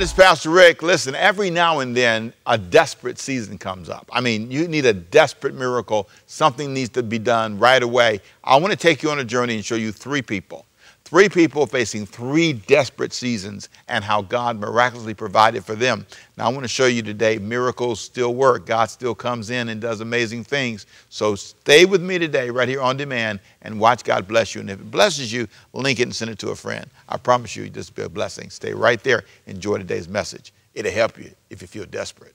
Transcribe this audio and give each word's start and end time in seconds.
This 0.00 0.10
is 0.10 0.16
Pastor 0.16 0.50
Rick. 0.50 0.82
Listen, 0.82 1.14
every 1.14 1.50
now 1.50 1.78
and 1.78 1.96
then 1.96 2.32
a 2.46 2.58
desperate 2.58 3.16
season 3.18 3.58
comes 3.58 3.88
up. 3.88 4.10
I 4.12 4.20
mean, 4.20 4.50
you 4.50 4.66
need 4.66 4.86
a 4.86 4.92
desperate 4.92 5.54
miracle. 5.54 6.08
Something 6.26 6.74
needs 6.74 6.90
to 6.90 7.02
be 7.04 7.20
done 7.20 7.60
right 7.60 7.82
away. 7.82 8.20
I 8.42 8.56
want 8.56 8.72
to 8.72 8.76
take 8.76 9.04
you 9.04 9.10
on 9.10 9.20
a 9.20 9.24
journey 9.24 9.54
and 9.54 9.64
show 9.64 9.76
you 9.76 9.92
three 9.92 10.20
people. 10.20 10.66
Three 11.14 11.28
people 11.28 11.64
facing 11.68 12.06
three 12.06 12.52
desperate 12.52 13.12
seasons 13.12 13.68
and 13.86 14.02
how 14.02 14.20
God 14.20 14.58
miraculously 14.58 15.14
provided 15.14 15.64
for 15.64 15.76
them. 15.76 16.04
Now, 16.36 16.46
I 16.46 16.48
want 16.48 16.62
to 16.64 16.68
show 16.68 16.86
you 16.86 17.02
today 17.02 17.38
miracles 17.38 18.00
still 18.00 18.34
work. 18.34 18.66
God 18.66 18.86
still 18.86 19.14
comes 19.14 19.48
in 19.50 19.68
and 19.68 19.80
does 19.80 20.00
amazing 20.00 20.42
things. 20.42 20.86
So 21.10 21.36
stay 21.36 21.84
with 21.84 22.02
me 22.02 22.18
today, 22.18 22.50
right 22.50 22.68
here 22.68 22.80
on 22.80 22.96
demand, 22.96 23.38
and 23.62 23.78
watch 23.78 24.02
God 24.02 24.26
bless 24.26 24.56
you. 24.56 24.60
And 24.60 24.68
if 24.68 24.80
it 24.80 24.90
blesses 24.90 25.32
you, 25.32 25.46
link 25.72 26.00
it 26.00 26.02
and 26.02 26.16
send 26.16 26.32
it 26.32 26.40
to 26.40 26.50
a 26.50 26.56
friend. 26.56 26.90
I 27.08 27.16
promise 27.16 27.54
you, 27.54 27.70
this 27.70 27.90
will 27.90 27.94
be 27.94 28.06
a 28.06 28.08
blessing. 28.08 28.50
Stay 28.50 28.74
right 28.74 29.00
there. 29.04 29.22
Enjoy 29.46 29.78
today's 29.78 30.08
message. 30.08 30.52
It'll 30.74 30.90
help 30.90 31.16
you 31.16 31.30
if 31.48 31.62
you 31.62 31.68
feel 31.68 31.86
desperate. 31.86 32.34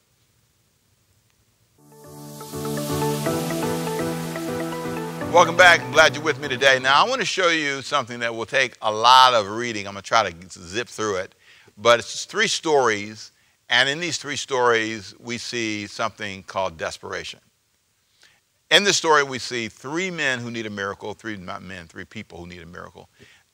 Welcome 5.31 5.55
back. 5.55 5.79
Glad 5.93 6.15
you're 6.15 6.23
with 6.23 6.41
me 6.41 6.47
today. 6.47 6.79
Now, 6.79 7.05
I 7.05 7.07
want 7.07 7.21
to 7.21 7.25
show 7.25 7.49
you 7.49 7.83
something 7.83 8.19
that 8.21 8.33
will 8.33 8.47
take 8.47 8.75
a 8.81 8.91
lot 8.91 9.35
of 9.35 9.47
reading. 9.47 9.85
I'm 9.85 9.93
going 9.93 10.01
to 10.01 10.07
try 10.07 10.27
to 10.27 10.49
zip 10.49 10.87
through 10.87 11.17
it. 11.17 11.35
But 11.77 11.99
it's 11.99 12.25
three 12.25 12.47
stories, 12.47 13.31
and 13.69 13.87
in 13.87 13.99
these 13.99 14.17
three 14.17 14.35
stories, 14.35 15.13
we 15.19 15.37
see 15.37 15.85
something 15.85 16.41
called 16.43 16.79
desperation. 16.79 17.39
In 18.71 18.83
this 18.83 18.97
story, 18.97 19.21
we 19.21 19.37
see 19.37 19.69
three 19.69 20.09
men 20.09 20.39
who 20.39 20.49
need 20.49 20.65
a 20.65 20.71
miracle, 20.71 21.13
three, 21.13 21.37
not 21.37 21.61
men, 21.61 21.87
three 21.87 22.05
people 22.05 22.39
who 22.39 22.47
need 22.47 22.63
a 22.63 22.65
miracle. 22.65 23.07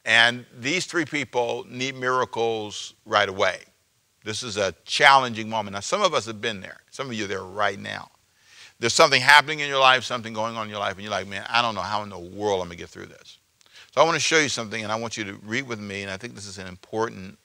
And 0.06 0.46
these 0.58 0.86
three 0.86 1.06
people 1.06 1.66
need 1.70 1.96
miracles 1.96 2.94
right 3.06 3.28
away. 3.28 3.60
This 4.24 4.44
is 4.44 4.56
a 4.56 4.74
challenging 4.86 5.50
moment. 5.50 5.74
Now, 5.74 5.82
some 5.82 6.02
of 6.02 6.14
us 6.14 6.26
have 6.26 6.40
been 6.40 6.62
there. 6.62 6.78
Some 6.90 7.08
of 7.08 7.14
you 7.16 7.26
are 7.26 7.28
there 7.28 7.44
right 7.44 7.78
now. 7.78 8.12
There's 8.80 8.94
something 8.94 9.22
happening 9.22 9.60
in 9.62 9.70
your 9.70 9.80
life, 9.80 10.04
something 10.04 10.34
going 10.34 10.56
on 10.58 10.66
in 10.66 10.70
your 10.70 10.80
life, 10.80 10.94
and 10.94 11.02
you're 11.02 11.12
like, 11.12 11.28
man, 11.28 11.46
I 11.50 11.62
don't 11.62 11.76
know 11.76 11.82
how 11.82 12.04
in 12.04 12.10
the 12.10 12.20
world 12.20 12.62
I'm 12.62 12.68
going 12.68 12.72
to 12.72 12.76
get 12.78 12.90
through 12.90 13.06
this. 13.08 13.40
So 13.94 14.02
I 14.02 14.04
want 14.04 14.16
to 14.16 14.20
show 14.20 14.38
you 14.40 14.50
something, 14.50 14.84
and 14.84 14.92
I 14.92 14.96
want 14.96 15.18
you 15.18 15.24
to 15.24 15.34
read 15.46 15.68
with 15.68 15.80
me, 15.80 16.02
and 16.02 16.12
I 16.12 16.18
think 16.18 16.36
this 16.36 16.46
is 16.46 16.58
an 16.58 16.68
important, 16.68 17.38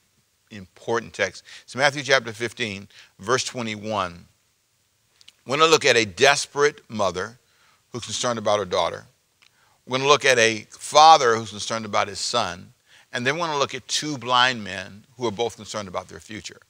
important 0.50 1.12
text. 1.12 1.44
It's 1.62 1.76
Matthew 1.76 2.02
chapter 2.02 2.32
15, 2.32 2.88
verse 3.20 3.44
21. 3.44 4.24
We're 5.46 5.56
going 5.56 5.66
to 5.66 5.72
look 5.72 5.84
at 5.84 5.96
a 5.96 6.04
desperate 6.04 6.82
mother 6.88 7.38
who's 7.92 8.04
concerned 8.04 8.38
about 8.38 8.58
her 8.58 8.64
daughter. 8.64 9.06
We're 9.86 9.98
going 9.98 10.06
to 10.06 10.08
look 10.08 10.24
at 10.24 10.38
a 10.38 10.66
father 10.70 11.36
who's 11.36 11.50
concerned 11.50 11.84
about 11.84 12.08
his 12.08 12.20
son. 12.20 12.72
And 13.12 13.26
then 13.26 13.34
we're 13.34 13.46
going 13.46 13.52
to 13.52 13.58
look 13.58 13.74
at 13.74 13.86
two 13.88 14.18
blind 14.18 14.62
men 14.62 15.04
who 15.16 15.26
are 15.26 15.32
both 15.32 15.56
concerned 15.56 15.88
about 15.88 16.08
their 16.08 16.20
future. 16.20 16.60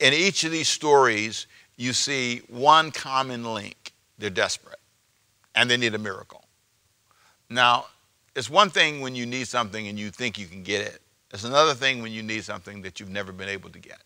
In 0.00 0.12
each 0.12 0.44
of 0.44 0.52
these 0.52 0.68
stories, 0.68 1.46
you 1.78 1.94
see 1.94 2.42
one 2.48 2.90
common 2.90 3.54
link. 3.54 3.92
They're 4.18 4.28
desperate 4.28 4.80
and 5.54 5.70
they 5.70 5.78
need 5.78 5.94
a 5.94 5.98
miracle. 5.98 6.44
Now, 7.48 7.86
it's 8.36 8.50
one 8.50 8.68
thing 8.68 9.00
when 9.00 9.14
you 9.14 9.24
need 9.24 9.48
something 9.48 9.88
and 9.88 9.98
you 9.98 10.10
think 10.10 10.38
you 10.38 10.46
can 10.46 10.62
get 10.62 10.82
it, 10.82 11.00
it's 11.32 11.44
another 11.44 11.74
thing 11.74 12.02
when 12.02 12.12
you 12.12 12.22
need 12.22 12.44
something 12.44 12.82
that 12.82 13.00
you've 13.00 13.10
never 13.10 13.32
been 13.32 13.48
able 13.48 13.70
to 13.70 13.78
get. 13.78 14.02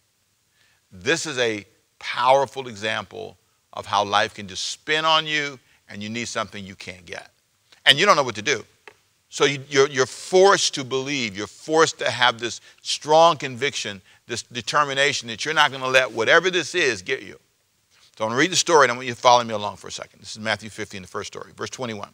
This 0.92 1.26
is 1.26 1.38
a 1.38 1.66
powerful 1.98 2.68
example 2.68 3.38
of 3.72 3.86
how 3.86 4.04
life 4.04 4.34
can 4.34 4.46
just 4.46 4.66
spin 4.66 5.04
on 5.04 5.26
you 5.26 5.58
and 5.88 6.02
you 6.02 6.10
need 6.10 6.28
something 6.28 6.64
you 6.64 6.74
can't 6.74 7.06
get. 7.06 7.30
And 7.86 7.98
you 7.98 8.06
don't 8.06 8.16
know 8.16 8.22
what 8.22 8.34
to 8.36 8.42
do. 8.42 8.64
So 9.30 9.46
you, 9.46 9.60
are 9.82 9.88
you're 9.88 10.04
forced 10.04 10.74
to 10.74 10.84
believe, 10.84 11.36
you're 11.36 11.46
forced 11.46 11.98
to 12.00 12.10
have 12.10 12.38
this 12.38 12.60
strong 12.82 13.38
conviction, 13.38 14.02
this 14.26 14.42
determination 14.42 15.28
that 15.28 15.44
you're 15.46 15.54
not 15.54 15.70
going 15.70 15.82
to 15.82 15.88
let 15.88 16.12
whatever 16.12 16.50
this 16.50 16.74
is 16.74 17.00
get 17.00 17.22
you. 17.22 17.38
I'm 18.22 18.28
going 18.28 18.38
to 18.38 18.40
read 18.40 18.52
the 18.52 18.56
story 18.56 18.84
and 18.84 18.92
I 18.92 18.94
want 18.94 19.08
you 19.08 19.14
to 19.14 19.20
follow 19.20 19.42
me 19.42 19.52
along 19.52 19.76
for 19.76 19.88
a 19.88 19.92
second. 19.92 20.20
This 20.20 20.32
is 20.32 20.38
Matthew 20.38 20.70
15, 20.70 21.02
the 21.02 21.08
first 21.08 21.26
story, 21.26 21.50
verse 21.56 21.70
21. 21.70 22.08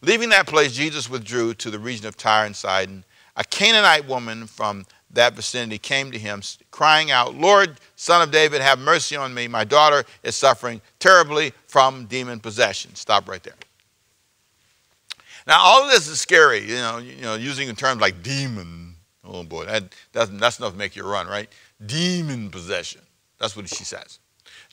Leaving 0.00 0.30
that 0.30 0.46
place, 0.46 0.72
Jesus 0.72 1.10
withdrew 1.10 1.54
to 1.54 1.70
the 1.70 1.78
region 1.78 2.06
of 2.06 2.16
Tyre 2.16 2.46
and 2.46 2.56
Sidon. 2.56 3.04
A 3.36 3.44
Canaanite 3.44 4.08
woman 4.08 4.46
from 4.46 4.86
that 5.10 5.34
vicinity 5.34 5.78
came 5.78 6.10
to 6.12 6.18
him, 6.18 6.42
crying 6.70 7.10
out, 7.10 7.34
Lord, 7.34 7.76
son 7.94 8.22
of 8.22 8.30
David, 8.30 8.62
have 8.62 8.78
mercy 8.78 9.16
on 9.16 9.34
me. 9.34 9.46
My 9.46 9.64
daughter 9.64 10.04
is 10.22 10.34
suffering 10.34 10.80
terribly 10.98 11.52
from 11.66 12.06
demon 12.06 12.40
possession. 12.40 12.94
Stop 12.94 13.28
right 13.28 13.42
there. 13.42 13.54
Now, 15.46 15.58
all 15.60 15.84
of 15.84 15.90
this 15.90 16.08
is 16.08 16.20
scary, 16.20 16.60
you 16.60 16.76
know, 16.76 16.98
you 16.98 17.20
know 17.20 17.34
using 17.34 17.74
terms 17.76 18.00
like 18.00 18.22
demon. 18.22 18.94
Oh 19.22 19.42
boy, 19.42 19.66
that, 19.66 19.94
that's, 20.12 20.30
that's 20.30 20.58
enough 20.58 20.72
to 20.72 20.78
make 20.78 20.96
you 20.96 21.04
run, 21.04 21.26
right? 21.26 21.50
Demon 21.84 22.50
possession. 22.50 23.02
That's 23.38 23.54
what 23.54 23.68
she 23.68 23.84
says. 23.84 24.20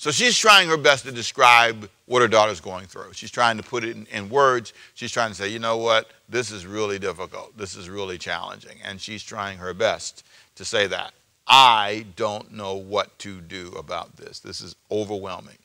So 0.01 0.09
she's 0.09 0.35
trying 0.35 0.67
her 0.67 0.77
best 0.77 1.05
to 1.05 1.11
describe 1.11 1.87
what 2.07 2.23
her 2.23 2.27
daughter's 2.27 2.59
going 2.59 2.87
through. 2.87 3.13
She's 3.13 3.29
trying 3.29 3.57
to 3.57 3.63
put 3.63 3.83
it 3.83 3.95
in, 3.95 4.07
in, 4.07 4.29
words. 4.29 4.73
She's 4.95 5.11
trying 5.11 5.29
to 5.29 5.35
say, 5.35 5.49
you 5.49 5.59
know 5.59 5.77
what, 5.77 6.09
this 6.27 6.49
is 6.49 6.65
really 6.65 6.97
difficult. 6.97 7.55
This 7.55 7.75
is 7.75 7.87
really 7.87 8.17
challenging. 8.17 8.79
And 8.83 8.99
she's 8.99 9.21
trying 9.21 9.59
her 9.59 9.75
best 9.75 10.25
to 10.55 10.65
say 10.65 10.87
that. 10.87 11.13
I 11.45 12.07
don't 12.15 12.51
know 12.51 12.77
what 12.77 13.19
to 13.19 13.41
do 13.41 13.73
about 13.77 14.17
this. 14.17 14.39
This 14.39 14.61
is 14.61 14.75
overwhelming. 14.89 15.59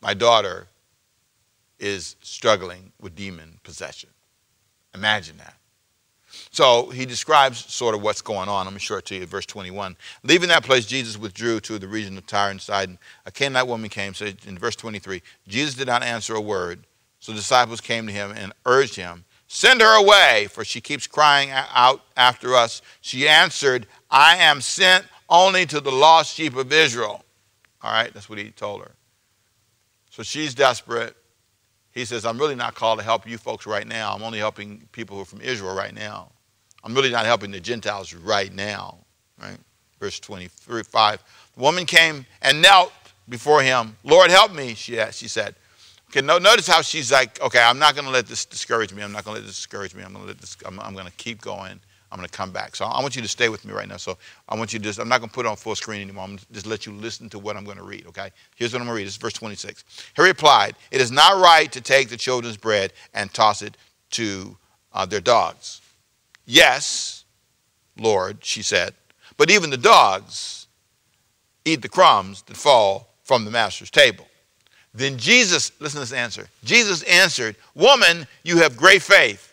My 0.00 0.12
daughter 0.12 0.66
is 1.78 2.16
struggling 2.22 2.90
with 3.00 3.14
demon 3.14 3.60
possession. 3.62 4.10
Imagine 4.92 5.36
that. 5.36 5.54
So 6.50 6.90
he 6.90 7.06
describes 7.06 7.72
sort 7.72 7.94
of 7.94 8.02
what's 8.02 8.20
going 8.20 8.48
on. 8.48 8.66
I'm 8.66 8.72
going 8.72 8.80
to 8.80 8.84
show 8.84 8.96
it 8.96 9.06
to 9.06 9.14
you, 9.14 9.26
verse 9.26 9.46
21. 9.46 9.96
Leaving 10.24 10.48
that 10.48 10.64
place, 10.64 10.84
Jesus 10.84 11.16
withdrew 11.16 11.60
to 11.60 11.78
the 11.78 11.86
region 11.86 12.18
of 12.18 12.26
Tyre 12.26 12.50
and 12.50 12.60
Sidon. 12.60 12.98
A 13.24 13.30
Canaanite 13.30 13.68
woman 13.68 13.88
came, 13.88 14.14
so 14.14 14.26
in 14.46 14.58
verse 14.58 14.74
23, 14.74 15.22
Jesus 15.46 15.74
did 15.74 15.86
not 15.86 16.02
answer 16.02 16.34
a 16.34 16.40
word. 16.40 16.84
So 17.20 17.32
the 17.32 17.38
disciples 17.38 17.80
came 17.80 18.06
to 18.06 18.12
him 18.12 18.32
and 18.34 18.52
urged 18.66 18.96
him, 18.96 19.24
Send 19.46 19.80
her 19.80 20.00
away, 20.00 20.46
for 20.50 20.64
she 20.64 20.80
keeps 20.80 21.08
crying 21.08 21.50
out 21.50 22.02
after 22.16 22.54
us. 22.54 22.82
She 23.00 23.28
answered, 23.28 23.86
I 24.08 24.36
am 24.36 24.60
sent 24.60 25.04
only 25.28 25.66
to 25.66 25.80
the 25.80 25.90
lost 25.90 26.34
sheep 26.34 26.56
of 26.56 26.72
Israel. 26.72 27.24
All 27.82 27.92
right, 27.92 28.12
that's 28.14 28.28
what 28.28 28.38
he 28.38 28.50
told 28.50 28.82
her. 28.82 28.92
So 30.10 30.22
she's 30.22 30.54
desperate. 30.54 31.16
He 31.92 32.04
says, 32.04 32.24
I'm 32.24 32.38
really 32.38 32.54
not 32.54 32.74
called 32.74 33.00
to 33.00 33.04
help 33.04 33.28
you 33.28 33.38
folks 33.38 33.66
right 33.66 33.86
now. 33.86 34.14
I'm 34.14 34.22
only 34.22 34.38
helping 34.38 34.86
people 34.92 35.16
who 35.16 35.22
are 35.22 35.26
from 35.26 35.40
Israel 35.40 35.74
right 35.74 35.94
now. 35.94 36.30
I'm 36.82 36.94
really 36.94 37.10
not 37.10 37.26
helping 37.26 37.50
the 37.50 37.60
Gentiles 37.60 38.14
right 38.14 38.52
now. 38.52 38.98
Right? 39.40 39.58
Verse 39.98 40.18
25. 40.20 41.22
The 41.56 41.60
woman 41.62 41.86
came 41.86 42.26
and 42.42 42.62
knelt 42.62 42.92
before 43.28 43.62
him. 43.62 43.96
Lord, 44.04 44.30
help 44.30 44.52
me, 44.52 44.74
she, 44.74 44.98
asked, 44.98 45.18
she 45.18 45.28
said. 45.28 45.54
Okay, 46.10 46.22
no, 46.22 46.38
notice 46.38 46.66
how 46.66 46.82
she's 46.82 47.12
like, 47.12 47.40
okay, 47.40 47.60
I'm 47.62 47.78
not 47.78 47.94
going 47.94 48.04
to 48.04 48.10
let 48.10 48.26
this 48.26 48.44
discourage 48.44 48.92
me. 48.92 49.02
I'm 49.02 49.12
not 49.12 49.24
going 49.24 49.36
to 49.36 49.40
let 49.42 49.46
this 49.46 49.56
discourage 49.56 49.94
me. 49.94 50.02
I'm 50.02 50.12
going 50.12 50.26
to 50.26 50.66
I'm, 50.66 50.80
I'm 50.80 50.96
to 50.96 51.12
keep 51.12 51.40
going. 51.40 51.80
I'm 52.10 52.18
going 52.18 52.28
to 52.28 52.36
come 52.36 52.50
back. 52.50 52.74
So 52.74 52.84
I 52.86 53.00
want 53.00 53.14
you 53.14 53.22
to 53.22 53.28
stay 53.28 53.48
with 53.48 53.64
me 53.64 53.72
right 53.72 53.86
now. 53.86 53.96
So 53.96 54.18
I 54.48 54.56
want 54.56 54.72
you 54.72 54.80
to 54.80 54.84
just, 54.84 54.98
I'm 54.98 55.08
not 55.08 55.20
going 55.20 55.28
to 55.28 55.34
put 55.34 55.46
it 55.46 55.48
on 55.48 55.56
full 55.56 55.76
screen 55.76 56.00
anymore. 56.00 56.24
I'm 56.24 56.38
just 56.50 56.66
let 56.66 56.84
you 56.84 56.92
listen 56.92 57.28
to 57.30 57.38
what 57.38 57.56
I'm 57.56 57.64
going 57.64 57.76
to 57.76 57.84
read, 57.84 58.06
okay? 58.08 58.30
Here's 58.56 58.72
what 58.72 58.80
I'm 58.80 58.86
going 58.86 58.96
to 58.96 58.98
read. 58.98 59.06
This 59.06 59.14
is 59.14 59.18
verse 59.18 59.34
26. 59.34 59.84
He 60.16 60.22
replied, 60.22 60.74
It 60.90 61.00
is 61.00 61.12
not 61.12 61.40
right 61.40 61.70
to 61.70 61.80
take 61.80 62.08
the 62.08 62.16
children's 62.16 62.56
bread 62.56 62.92
and 63.14 63.32
toss 63.32 63.62
it 63.62 63.76
to 64.12 64.56
uh, 64.92 65.06
their 65.06 65.20
dogs. 65.20 65.79
Yes, 66.50 67.24
Lord, 67.96 68.44
she 68.44 68.62
said, 68.62 68.94
but 69.36 69.50
even 69.50 69.70
the 69.70 69.76
dogs 69.76 70.66
eat 71.64 71.82
the 71.82 71.88
crumbs 71.88 72.42
that 72.42 72.56
fall 72.56 73.08
from 73.22 73.44
the 73.44 73.50
master's 73.50 73.90
table. 73.90 74.26
Then 74.92 75.16
Jesus, 75.16 75.70
listen 75.80 75.98
to 75.98 76.00
this 76.00 76.12
answer. 76.12 76.48
Jesus 76.64 77.02
answered, 77.04 77.56
Woman, 77.74 78.26
you 78.42 78.58
have 78.58 78.76
great 78.76 79.02
faith 79.02 79.50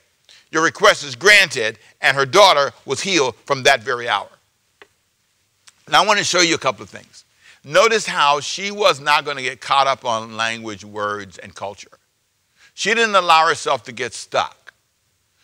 your 0.52 0.64
request 0.64 1.04
is 1.04 1.16
granted, 1.16 1.78
and 2.02 2.16
her 2.16 2.26
daughter 2.26 2.72
was 2.86 3.02
healed 3.02 3.36
from 3.46 3.64
that 3.64 3.82
very 3.82 4.08
hour. 4.08 4.30
Now, 5.90 6.04
I 6.04 6.06
want 6.06 6.20
to 6.20 6.26
show 6.26 6.42
you 6.42 6.56
a 6.56 6.60
couple 6.60 6.84
of 6.84 6.90
things. 6.90 7.26
Notice 7.64 8.06
how 8.06 8.40
she 8.40 8.72
was 8.72 9.00
not 9.00 9.26
going 9.26 9.38
to 9.38 9.44
get 9.44 9.60
caught 9.60 9.88
up 9.88 10.06
on 10.06 10.38
language, 10.38 10.86
words, 10.86 11.38
and 11.38 11.54
culture. 11.54 12.00
She 12.74 12.94
didn't 12.94 13.16
allow 13.16 13.48
herself 13.48 13.84
to 13.86 13.92
get 13.92 14.14
stuck. 14.14 14.67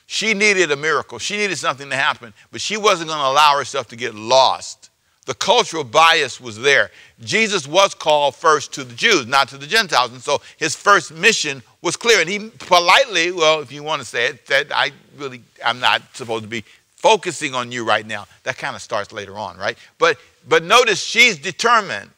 She 0.05 0.33
needed 0.33 0.71
a 0.71 0.75
miracle. 0.75 1.17
She 1.17 1.37
needed 1.37 1.57
something 1.57 1.89
to 1.89 1.95
happen, 1.95 2.33
but 2.51 2.61
she 2.61 2.77
wasn't 2.77 3.09
going 3.09 3.19
to 3.19 3.27
allow 3.27 3.57
herself 3.57 3.87
to 3.89 3.95
get 3.95 4.13
lost 4.13 4.89
the 5.25 5.33
cultural 5.33 5.83
bias 5.83 6.41
was 6.41 6.59
there. 6.59 6.91
Jesus 7.21 7.67
was 7.67 7.93
called 7.93 8.35
first 8.35 8.73
to 8.73 8.83
the 8.83 8.93
Jews, 8.93 9.25
not 9.25 9.47
to 9.49 9.57
the 9.57 9.67
Gentiles. 9.67 10.11
And 10.11 10.21
so 10.21 10.41
his 10.57 10.75
first 10.75 11.13
mission 11.13 11.63
was 11.81 11.95
clear. 11.95 12.19
And 12.19 12.29
he 12.29 12.49
politely, 12.59 13.31
well, 13.31 13.61
if 13.61 13.71
you 13.71 13.83
want 13.83 14.01
to 14.01 14.07
say 14.07 14.27
it, 14.27 14.47
said, 14.47 14.71
I 14.73 14.91
really, 15.17 15.41
I'm 15.63 15.79
not 15.79 16.01
supposed 16.13 16.43
to 16.43 16.49
be 16.49 16.65
focusing 16.95 17.55
on 17.55 17.71
you 17.71 17.85
right 17.85 18.05
now. 18.05 18.27
That 18.43 18.57
kind 18.57 18.75
of 18.75 18.81
starts 18.81 19.11
later 19.11 19.37
on, 19.37 19.57
right? 19.57 19.77
But, 19.97 20.17
but 20.47 20.63
notice 20.63 21.01
she's 21.01 21.37
determined. 21.37 22.09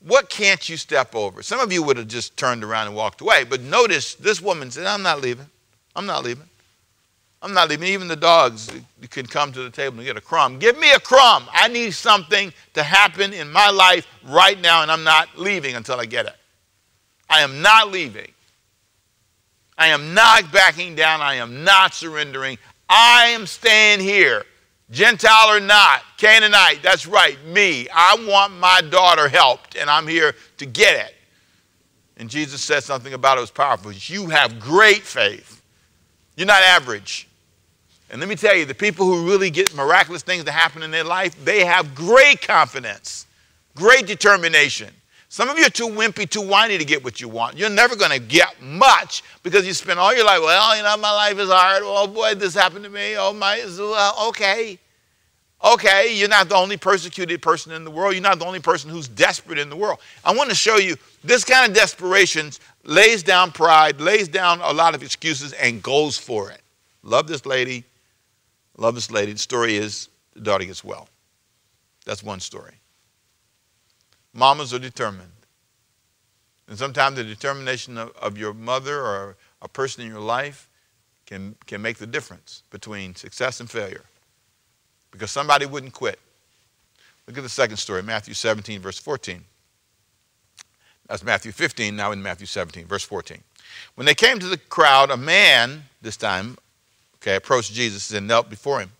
What 0.00 0.30
can't 0.30 0.66
you 0.68 0.76
step 0.76 1.14
over? 1.14 1.42
Some 1.42 1.60
of 1.60 1.72
you 1.72 1.82
would 1.82 1.96
have 1.96 2.08
just 2.08 2.36
turned 2.36 2.62
around 2.62 2.86
and 2.86 2.96
walked 2.96 3.20
away. 3.20 3.44
But 3.44 3.60
notice 3.60 4.14
this 4.14 4.40
woman 4.40 4.70
said, 4.70 4.86
I'm 4.86 5.02
not 5.02 5.20
leaving. 5.20 5.46
I'm 5.96 6.06
not 6.06 6.22
leaving. 6.22 6.44
I'm 7.42 7.54
not 7.54 7.68
leaving. 7.68 7.88
Even 7.88 8.06
the 8.06 8.16
dogs 8.16 8.70
can 9.10 9.26
come 9.26 9.52
to 9.52 9.62
the 9.62 9.70
table 9.70 9.96
and 9.98 10.06
get 10.06 10.16
a 10.16 10.20
crumb. 10.20 10.58
Give 10.58 10.78
me 10.78 10.92
a 10.92 11.00
crumb. 11.00 11.44
I 11.50 11.68
need 11.68 11.94
something 11.94 12.52
to 12.74 12.82
happen 12.82 13.32
in 13.32 13.50
my 13.50 13.70
life 13.70 14.06
right 14.24 14.60
now, 14.60 14.82
and 14.82 14.90
I'm 14.90 15.04
not 15.04 15.36
leaving 15.38 15.74
until 15.74 15.98
I 15.98 16.06
get 16.06 16.26
it. 16.26 16.36
I 17.28 17.40
am 17.40 17.62
not 17.62 17.90
leaving. 17.90 18.30
I 19.78 19.88
am 19.88 20.14
not 20.14 20.52
backing 20.52 20.94
down. 20.94 21.20
I 21.20 21.34
am 21.36 21.64
not 21.64 21.94
surrendering. 21.94 22.58
I 22.88 23.26
am 23.28 23.46
staying 23.46 24.00
here. 24.00 24.44
Gentile 24.90 25.50
or 25.50 25.58
not, 25.58 26.02
Canaanite, 26.16 26.80
that's 26.80 27.06
right, 27.06 27.36
me. 27.46 27.88
I 27.92 28.24
want 28.28 28.52
my 28.52 28.80
daughter 28.82 29.28
helped, 29.28 29.76
and 29.76 29.90
I'm 29.90 30.06
here 30.06 30.34
to 30.58 30.66
get 30.66 31.08
it. 31.08 31.14
And 32.18 32.30
Jesus 32.30 32.62
said 32.62 32.84
something 32.84 33.12
about 33.12 33.36
it 33.36 33.40
was 33.40 33.50
powerful. 33.50 33.92
You 33.92 34.28
have 34.28 34.60
great 34.60 35.02
faith. 35.02 35.55
You're 36.36 36.46
not 36.46 36.62
average. 36.62 37.28
And 38.10 38.20
let 38.20 38.28
me 38.28 38.36
tell 38.36 38.54
you, 38.54 38.64
the 38.64 38.74
people 38.74 39.06
who 39.06 39.28
really 39.28 39.50
get 39.50 39.74
miraculous 39.74 40.22
things 40.22 40.44
to 40.44 40.52
happen 40.52 40.82
in 40.82 40.90
their 40.90 41.04
life, 41.04 41.44
they 41.44 41.64
have 41.64 41.94
great 41.94 42.40
confidence, 42.40 43.26
great 43.74 44.06
determination. 44.06 44.90
Some 45.28 45.48
of 45.48 45.58
you 45.58 45.66
are 45.66 45.70
too 45.70 45.88
wimpy, 45.88 46.28
too 46.28 46.40
whiny 46.40 46.78
to 46.78 46.84
get 46.84 47.02
what 47.02 47.20
you 47.20 47.28
want. 47.28 47.58
You're 47.58 47.68
never 47.68 47.96
going 47.96 48.12
to 48.12 48.20
get 48.20 48.62
much 48.62 49.24
because 49.42 49.66
you 49.66 49.72
spend 49.72 49.98
all 49.98 50.14
your 50.14 50.24
life, 50.24 50.40
well, 50.40 50.76
you 50.76 50.82
know, 50.84 50.96
my 50.98 51.12
life 51.12 51.38
is 51.38 51.50
hard. 51.50 51.82
Oh, 51.84 52.06
boy, 52.06 52.34
this 52.34 52.54
happened 52.54 52.84
to 52.84 52.90
me. 52.90 53.16
Oh, 53.18 53.32
my, 53.32 53.60
well, 53.78 54.28
okay. 54.28 54.78
Okay, 55.64 56.14
you're 56.14 56.28
not 56.28 56.48
the 56.48 56.54
only 56.54 56.76
persecuted 56.76 57.42
person 57.42 57.72
in 57.72 57.82
the 57.82 57.90
world. 57.90 58.14
You're 58.14 58.22
not 58.22 58.38
the 58.38 58.44
only 58.44 58.60
person 58.60 58.88
who's 58.88 59.08
desperate 59.08 59.58
in 59.58 59.68
the 59.68 59.76
world. 59.76 59.98
I 60.24 60.32
want 60.32 60.48
to 60.50 60.54
show 60.54 60.76
you 60.76 60.96
this 61.24 61.44
kind 61.44 61.68
of 61.68 61.76
desperation 61.76 62.50
lays 62.86 63.22
down 63.22 63.52
pride, 63.52 64.00
lays 64.00 64.28
down 64.28 64.60
a 64.62 64.72
lot 64.72 64.94
of 64.94 65.02
excuses, 65.02 65.52
and 65.52 65.82
goes 65.82 66.16
for 66.16 66.50
it. 66.50 66.62
Love 67.02 67.26
this 67.26 67.44
lady. 67.44 67.84
Love 68.78 68.94
this 68.94 69.10
lady. 69.10 69.32
The 69.32 69.38
story 69.38 69.76
is 69.76 70.08
the 70.34 70.40
daughter 70.40 70.64
gets 70.64 70.82
well. 70.82 71.08
That's 72.04 72.22
one 72.22 72.40
story. 72.40 72.74
Mamas 74.32 74.72
are 74.72 74.78
determined. 74.78 75.30
And 76.68 76.78
sometimes 76.78 77.16
the 77.16 77.24
determination 77.24 77.98
of, 77.98 78.10
of 78.16 78.38
your 78.38 78.54
mother 78.54 79.00
or 79.00 79.36
a 79.62 79.68
person 79.68 80.04
in 80.04 80.10
your 80.10 80.20
life 80.20 80.68
can, 81.26 81.56
can 81.66 81.80
make 81.82 81.98
the 81.98 82.06
difference 82.06 82.62
between 82.70 83.14
success 83.14 83.60
and 83.60 83.70
failure 83.70 84.04
because 85.10 85.30
somebody 85.30 85.66
wouldn't 85.66 85.92
quit. 85.92 86.18
Look 87.26 87.38
at 87.38 87.42
the 87.42 87.48
second 87.48 87.78
story, 87.78 88.02
Matthew 88.02 88.34
17, 88.34 88.80
verse 88.80 88.98
14. 88.98 89.44
That's 91.08 91.22
Matthew 91.22 91.52
15, 91.52 91.94
now 91.94 92.12
in 92.12 92.22
Matthew 92.22 92.46
17, 92.46 92.86
verse 92.86 93.04
14. 93.04 93.38
When 93.94 94.06
they 94.06 94.14
came 94.14 94.38
to 94.38 94.46
the 94.46 94.56
crowd, 94.58 95.10
a 95.10 95.16
man, 95.16 95.84
this 96.02 96.16
time, 96.16 96.56
okay, 97.16 97.36
approached 97.36 97.72
Jesus 97.72 98.12
and 98.12 98.26
knelt 98.26 98.50
before 98.50 98.80
him. 98.80 98.90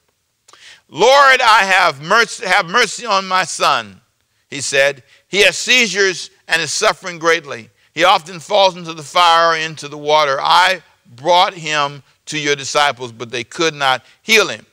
Lord, 0.88 1.40
I 1.40 1.64
have 1.64 2.00
mercy, 2.00 2.46
have 2.46 2.66
mercy 2.66 3.06
on 3.06 3.26
my 3.26 3.44
son, 3.44 4.00
he 4.48 4.60
said. 4.60 5.02
He 5.28 5.42
has 5.42 5.58
seizures 5.58 6.30
and 6.46 6.62
is 6.62 6.72
suffering 6.72 7.18
greatly. 7.18 7.70
He 7.92 8.04
often 8.04 8.38
falls 8.38 8.76
into 8.76 8.92
the 8.92 9.02
fire 9.02 9.52
or 9.52 9.56
into 9.56 9.88
the 9.88 9.98
water. 9.98 10.38
I 10.40 10.82
brought 11.16 11.54
him 11.54 12.02
to 12.26 12.38
your 12.38 12.54
disciples, 12.54 13.10
but 13.10 13.30
they 13.30 13.42
could 13.42 13.74
not 13.74 14.04
heal 14.22 14.48
him. 14.48 14.64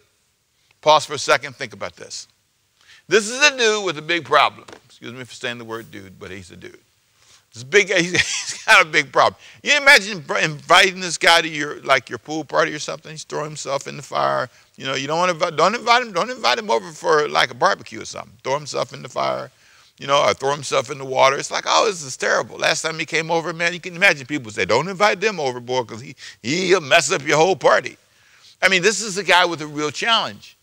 Pause 0.82 1.06
for 1.06 1.14
a 1.14 1.20
second, 1.20 1.56
think 1.56 1.74
about 1.74 1.96
this. 1.96 2.28
This 3.08 3.30
is 3.30 3.42
a 3.42 3.58
dude 3.58 3.86
with 3.86 3.98
a 3.98 4.02
big 4.02 4.26
problem. 4.26 4.68
Excuse 4.86 5.14
me 5.14 5.24
for 5.24 5.34
saying 5.34 5.58
the 5.58 5.66
word 5.66 5.90
dude, 5.90 6.20
but 6.20 6.30
he's 6.30 6.52
a 6.52 6.56
dude. 6.56 6.80
It's 7.54 7.64
big, 7.64 7.90
he's 7.94 8.64
got 8.66 8.82
a 8.82 8.90
big 8.90 9.12
problem. 9.12 9.40
You 9.62 9.78
imagine 9.78 10.24
inviting 10.42 11.00
this 11.00 11.18
guy 11.18 11.42
to 11.42 11.48
your 11.48 11.82
like 11.82 12.10
your 12.10 12.18
pool 12.18 12.44
party 12.44 12.74
or 12.74 12.80
something. 12.80 13.12
He's 13.12 13.24
throwing 13.24 13.46
himself 13.46 13.88
in 13.88 13.96
the 13.96 14.04
fire. 14.04 14.50
You 14.76 14.86
know, 14.86 14.96
you 14.96 15.06
don't 15.06 15.20
want 15.20 15.40
to 15.40 15.52
don't 15.52 15.76
invite 15.76 16.02
him. 16.02 16.14
Don't 16.14 16.32
invite 16.32 16.58
him 16.58 16.72
over 16.72 16.92
for 16.92 17.28
like 17.30 17.52
a 17.52 17.56
barbecue 17.56 18.02
or 18.02 18.06
something. 18.06 18.34
Throw 18.44 18.56
himself 18.56 18.92
in 18.94 19.04
the 19.04 19.10
fire. 19.10 19.52
You 20.00 20.08
know, 20.08 20.24
or 20.24 20.34
throw 20.34 20.52
himself 20.52 20.90
in 20.90 20.98
the 20.98 21.06
water. 21.06 21.38
It's 21.38 21.52
like, 21.52 21.66
oh, 21.68 21.86
this 21.86 22.02
is 22.02 22.18
terrible. 22.18 22.58
Last 22.58 22.82
time 22.82 22.98
he 22.98 23.06
came 23.06 23.30
over, 23.30 23.54
man, 23.54 23.74
you 23.74 23.80
can 23.80 23.96
imagine 23.96 24.26
people 24.26 24.52
say, 24.52 24.66
don't 24.66 24.88
invite 24.88 25.22
them 25.22 25.40
over, 25.40 25.60
boy, 25.60 25.84
because 25.84 26.02
he 26.02 26.16
he'll 26.42 26.82
mess 26.82 27.12
up 27.12 27.22
your 27.26 27.38
whole 27.38 27.56
party. 27.56 27.98
I 28.60 28.70
mean, 28.70 28.82
this 28.82 29.02
is 29.02 29.20
a 29.20 29.24
guy 29.24 29.46
with 29.46 29.62
a 29.62 29.68
real 29.68 29.92
challenge. 29.92 30.58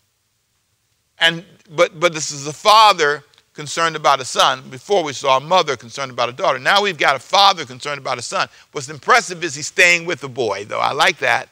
And 1.21 1.45
but 1.71 2.01
but 2.01 2.13
this 2.13 2.33
is 2.33 2.49
a 2.49 2.53
father 2.53 3.23
concerned 3.61 3.95
about 3.95 4.21
a 4.21 4.25
son. 4.25 4.63
Before 4.71 5.05
we 5.05 5.13
saw 5.13 5.37
a 5.37 5.41
mother 5.41 5.77
concerned 5.77 6.11
about 6.11 6.31
a 6.31 6.33
daughter. 6.33 6.59
Now 6.59 6.81
we've 6.81 6.97
got 6.97 7.15
a 7.15 7.19
father 7.19 7.67
concerned 7.67 7.99
about 7.99 8.17
a 8.17 8.23
son. 8.23 8.49
What's 8.73 8.89
impressive 8.89 9.45
is 9.45 9.55
he's 9.55 9.67
staying 9.67 10.07
with 10.07 10.21
the 10.23 10.31
boy, 10.31 10.65
though. 10.65 10.81
I 10.81 10.93
like 10.93 11.19
that. 11.19 11.51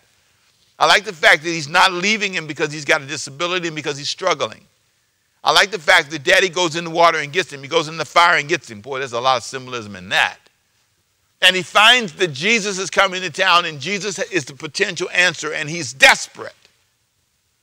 I 0.78 0.86
like 0.86 1.04
the 1.04 1.12
fact 1.12 1.42
that 1.42 1.50
he's 1.50 1.68
not 1.68 1.92
leaving 1.92 2.32
him 2.32 2.46
because 2.46 2.72
he's 2.72 2.86
got 2.86 3.02
a 3.02 3.06
disability 3.06 3.66
and 3.66 3.76
because 3.76 3.98
he's 3.98 4.08
struggling. 4.08 4.62
I 5.44 5.52
like 5.52 5.70
the 5.70 5.78
fact 5.78 6.10
that 6.10 6.24
daddy 6.24 6.48
goes 6.48 6.76
in 6.76 6.84
the 6.84 6.90
water 6.90 7.18
and 7.18 7.30
gets 7.30 7.52
him. 7.52 7.60
He 7.60 7.68
goes 7.68 7.88
in 7.88 7.98
the 7.98 8.06
fire 8.06 8.38
and 8.38 8.48
gets 8.48 8.70
him. 8.70 8.80
Boy, 8.80 9.00
there's 9.00 9.12
a 9.12 9.20
lot 9.20 9.36
of 9.36 9.42
symbolism 9.42 9.94
in 9.94 10.08
that. 10.08 10.38
And 11.42 11.54
he 11.54 11.62
finds 11.62 12.14
that 12.14 12.32
Jesus 12.32 12.78
is 12.78 12.88
coming 12.88 13.20
to 13.20 13.28
town 13.28 13.66
and 13.66 13.78
Jesus 13.78 14.18
is 14.18 14.46
the 14.46 14.54
potential 14.54 15.10
answer 15.12 15.52
and 15.52 15.68
he's 15.68 15.92
desperate. 15.92 16.54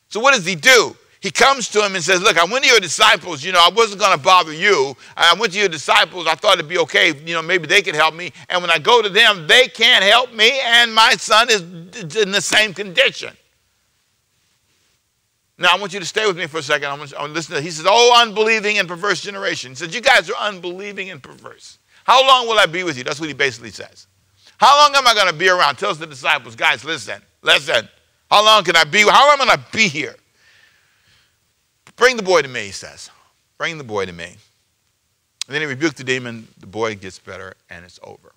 So 0.09 0.19
what 0.19 0.35
does 0.35 0.45
he 0.45 0.53
do? 0.53 0.95
He 1.21 1.31
comes 1.31 1.69
to 1.69 1.83
him 1.83 1.95
and 1.95 2.03
says, 2.03 2.21
Look, 2.21 2.37
I 2.37 2.45
went 2.45 2.63
to 2.65 2.69
your 2.69 2.79
disciples. 2.79 3.43
You 3.43 3.51
know, 3.51 3.59
I 3.59 3.69
wasn't 3.73 3.99
going 4.01 4.17
to 4.17 4.23
bother 4.23 4.53
you. 4.53 4.95
I 5.15 5.33
went 5.39 5.53
to 5.53 5.59
your 5.59 5.69
disciples. 5.69 6.27
I 6.27 6.35
thought 6.35 6.55
it'd 6.55 6.69
be 6.69 6.77
okay. 6.79 7.13
You 7.25 7.33
know, 7.33 7.41
maybe 7.41 7.67
they 7.67 7.81
could 7.81 7.95
help 7.95 8.15
me. 8.15 8.31
And 8.49 8.61
when 8.61 8.69
I 8.69 8.77
go 8.77 9.01
to 9.01 9.09
them, 9.09 9.47
they 9.47 9.67
can't 9.67 10.03
help 10.03 10.33
me, 10.33 10.59
and 10.65 10.93
my 10.93 11.11
son 11.11 11.49
is 11.49 11.61
in 12.15 12.31
the 12.31 12.41
same 12.41 12.73
condition. 12.73 13.33
Now, 15.57 15.69
I 15.71 15.79
want 15.79 15.93
you 15.93 16.01
to 16.01 16.05
stay 16.05 16.27
with 16.27 16.37
me 16.37 16.47
for 16.47 16.57
a 16.57 16.63
second. 16.63 16.89
I 16.89 16.97
want, 16.97 17.11
to 17.11 17.25
listen 17.27 17.55
to 17.55 17.61
He 17.61 17.71
says, 17.71 17.85
Oh, 17.87 18.21
unbelieving 18.21 18.77
and 18.77 18.87
perverse 18.87 19.21
generation. 19.21 19.71
He 19.71 19.75
says, 19.75 19.95
You 19.95 20.01
guys 20.01 20.29
are 20.29 20.35
unbelieving 20.39 21.11
and 21.11 21.23
perverse. 21.23 21.79
How 22.03 22.27
long 22.27 22.47
will 22.47 22.59
I 22.59 22.65
be 22.65 22.83
with 22.83 22.97
you? 22.97 23.03
That's 23.03 23.19
what 23.19 23.29
he 23.29 23.33
basically 23.33 23.71
says. 23.71 24.07
How 24.57 24.77
long 24.79 24.95
am 24.95 25.07
I 25.07 25.13
going 25.13 25.27
to 25.27 25.33
be 25.33 25.49
around? 25.49 25.77
Tells 25.77 25.97
the 25.97 26.07
disciples, 26.07 26.55
Guys, 26.55 26.83
listen, 26.83 27.21
listen. 27.41 27.87
How 28.29 28.43
long 28.43 28.63
can 28.63 28.75
I 28.75 28.83
be? 28.83 29.01
How 29.03 29.31
am 29.31 29.41
I 29.41 29.45
going 29.45 29.57
to 29.57 29.65
be 29.71 29.87
here? 29.87 30.15
Bring 31.95 32.17
the 32.17 32.23
boy 32.23 32.41
to 32.41 32.47
me, 32.47 32.65
he 32.65 32.71
says. 32.71 33.09
Bring 33.57 33.77
the 33.77 33.83
boy 33.83 34.05
to 34.05 34.11
me. 34.11 34.35
And 35.47 35.53
then 35.53 35.61
he 35.61 35.67
rebuked 35.67 35.97
the 35.97 36.03
demon. 36.03 36.47
The 36.59 36.67
boy 36.67 36.95
gets 36.95 37.19
better, 37.19 37.55
and 37.69 37.85
it's 37.85 37.99
over. 38.03 38.33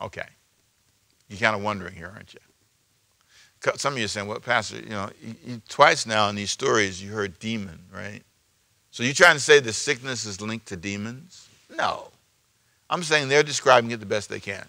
Okay. 0.00 0.26
You're 1.28 1.40
kind 1.40 1.56
of 1.56 1.62
wondering 1.62 1.94
here, 1.94 2.10
aren't 2.14 2.34
you? 2.34 2.40
Some 3.76 3.94
of 3.94 3.98
you 3.98 4.04
are 4.04 4.08
saying, 4.08 4.26
well, 4.26 4.40
Pastor, 4.40 4.76
you 4.76 4.90
know, 4.90 5.08
you, 5.46 5.60
twice 5.68 6.06
now 6.06 6.28
in 6.28 6.36
these 6.36 6.50
stories 6.50 7.02
you 7.02 7.10
heard 7.10 7.38
demon, 7.38 7.78
right? 7.92 8.22
So 8.90 9.02
you're 9.02 9.14
trying 9.14 9.36
to 9.36 9.40
say 9.40 9.58
the 9.58 9.72
sickness 9.72 10.26
is 10.26 10.40
linked 10.40 10.66
to 10.66 10.76
demons? 10.76 11.48
No. 11.74 12.10
I'm 12.90 13.02
saying 13.02 13.28
they're 13.28 13.42
describing 13.42 13.90
it 13.90 14.00
the 14.00 14.06
best 14.06 14.28
they 14.28 14.38
can. 14.38 14.66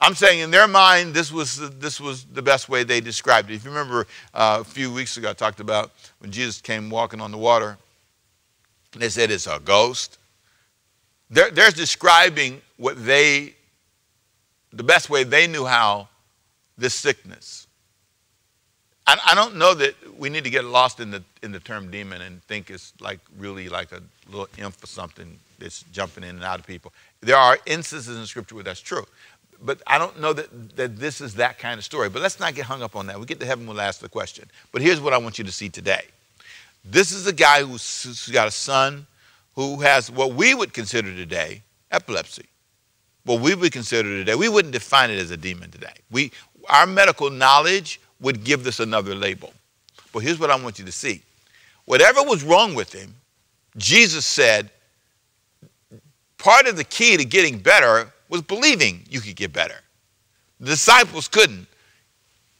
I'm 0.00 0.14
saying 0.14 0.40
in 0.40 0.50
their 0.50 0.66
mind, 0.66 1.12
this 1.12 1.30
was, 1.30 1.70
this 1.78 2.00
was 2.00 2.24
the 2.24 2.40
best 2.40 2.68
way 2.68 2.84
they 2.84 3.00
described 3.00 3.50
it. 3.50 3.54
If 3.54 3.64
you 3.64 3.70
remember 3.70 4.06
uh, 4.32 4.58
a 4.60 4.64
few 4.64 4.92
weeks 4.92 5.16
ago, 5.18 5.30
I 5.30 5.32
talked 5.34 5.60
about 5.60 5.92
when 6.20 6.30
Jesus 6.30 6.60
came 6.60 6.88
walking 6.88 7.20
on 7.20 7.30
the 7.30 7.38
water, 7.38 7.76
they 8.92 9.10
said 9.10 9.30
it's 9.30 9.46
a 9.46 9.60
ghost. 9.62 10.18
They're, 11.28 11.50
they're 11.50 11.70
describing 11.70 12.62
what 12.78 13.04
they, 13.04 13.54
the 14.72 14.82
best 14.82 15.10
way 15.10 15.22
they 15.22 15.46
knew 15.46 15.66
how, 15.66 16.08
this 16.78 16.94
sickness. 16.94 17.66
I, 19.06 19.18
I 19.26 19.34
don't 19.34 19.56
know 19.56 19.74
that 19.74 19.94
we 20.18 20.30
need 20.30 20.44
to 20.44 20.50
get 20.50 20.64
lost 20.64 21.00
in 21.00 21.10
the, 21.10 21.22
in 21.42 21.52
the 21.52 21.60
term 21.60 21.90
demon 21.90 22.22
and 22.22 22.42
think 22.44 22.70
it's 22.70 22.94
like 23.00 23.20
really 23.38 23.68
like 23.68 23.92
a 23.92 24.00
little 24.30 24.48
imp 24.56 24.82
or 24.82 24.86
something 24.86 25.38
that's 25.58 25.84
jumping 25.92 26.24
in 26.24 26.36
and 26.36 26.44
out 26.44 26.58
of 26.58 26.66
people. 26.66 26.94
There 27.20 27.36
are 27.36 27.58
instances 27.66 28.16
in 28.18 28.24
Scripture 28.24 28.54
where 28.54 28.64
that's 28.64 28.80
true 28.80 29.04
but 29.62 29.82
I 29.86 29.98
don't 29.98 30.20
know 30.20 30.32
that, 30.32 30.76
that 30.76 30.96
this 30.96 31.20
is 31.20 31.34
that 31.34 31.58
kind 31.58 31.78
of 31.78 31.84
story. 31.84 32.08
But 32.08 32.22
let's 32.22 32.40
not 32.40 32.54
get 32.54 32.64
hung 32.64 32.82
up 32.82 32.96
on 32.96 33.06
that. 33.06 33.20
We 33.20 33.26
get 33.26 33.40
to 33.40 33.46
heaven, 33.46 33.66
we'll 33.66 33.80
ask 33.80 34.00
the 34.00 34.08
question. 34.08 34.48
But 34.72 34.82
here's 34.82 35.00
what 35.00 35.12
I 35.12 35.18
want 35.18 35.38
you 35.38 35.44
to 35.44 35.52
see 35.52 35.68
today. 35.68 36.04
This 36.84 37.12
is 37.12 37.26
a 37.26 37.32
guy 37.32 37.62
who's, 37.62 38.28
got 38.32 38.48
a 38.48 38.50
son 38.50 39.06
who 39.54 39.80
has 39.80 40.10
what 40.10 40.32
we 40.32 40.54
would 40.54 40.72
consider 40.72 41.14
today 41.14 41.62
epilepsy. 41.90 42.46
What 43.24 43.40
we 43.40 43.54
would 43.54 43.72
consider 43.72 44.08
today, 44.08 44.34
we 44.34 44.48
wouldn't 44.48 44.72
define 44.72 45.10
it 45.10 45.18
as 45.18 45.30
a 45.30 45.36
demon 45.36 45.70
today. 45.70 45.92
We, 46.10 46.32
our 46.68 46.86
medical 46.86 47.28
knowledge 47.28 48.00
would 48.20 48.44
give 48.44 48.64
this 48.64 48.80
another 48.80 49.14
label. 49.14 49.52
But 50.12 50.20
here's 50.20 50.38
what 50.38 50.50
I 50.50 50.56
want 50.56 50.78
you 50.78 50.84
to 50.86 50.92
see. 50.92 51.22
Whatever 51.84 52.22
was 52.22 52.42
wrong 52.42 52.74
with 52.74 52.92
him, 52.92 53.14
Jesus 53.76 54.24
said, 54.24 54.70
part 56.38 56.66
of 56.66 56.76
the 56.76 56.84
key 56.84 57.16
to 57.16 57.24
getting 57.24 57.58
better 57.58 58.10
was 58.30 58.42
believing 58.42 59.04
you 59.10 59.20
could 59.20 59.36
get 59.36 59.52
better. 59.52 59.74
The 60.58 60.66
disciples 60.66 61.28
couldn't. 61.28 61.66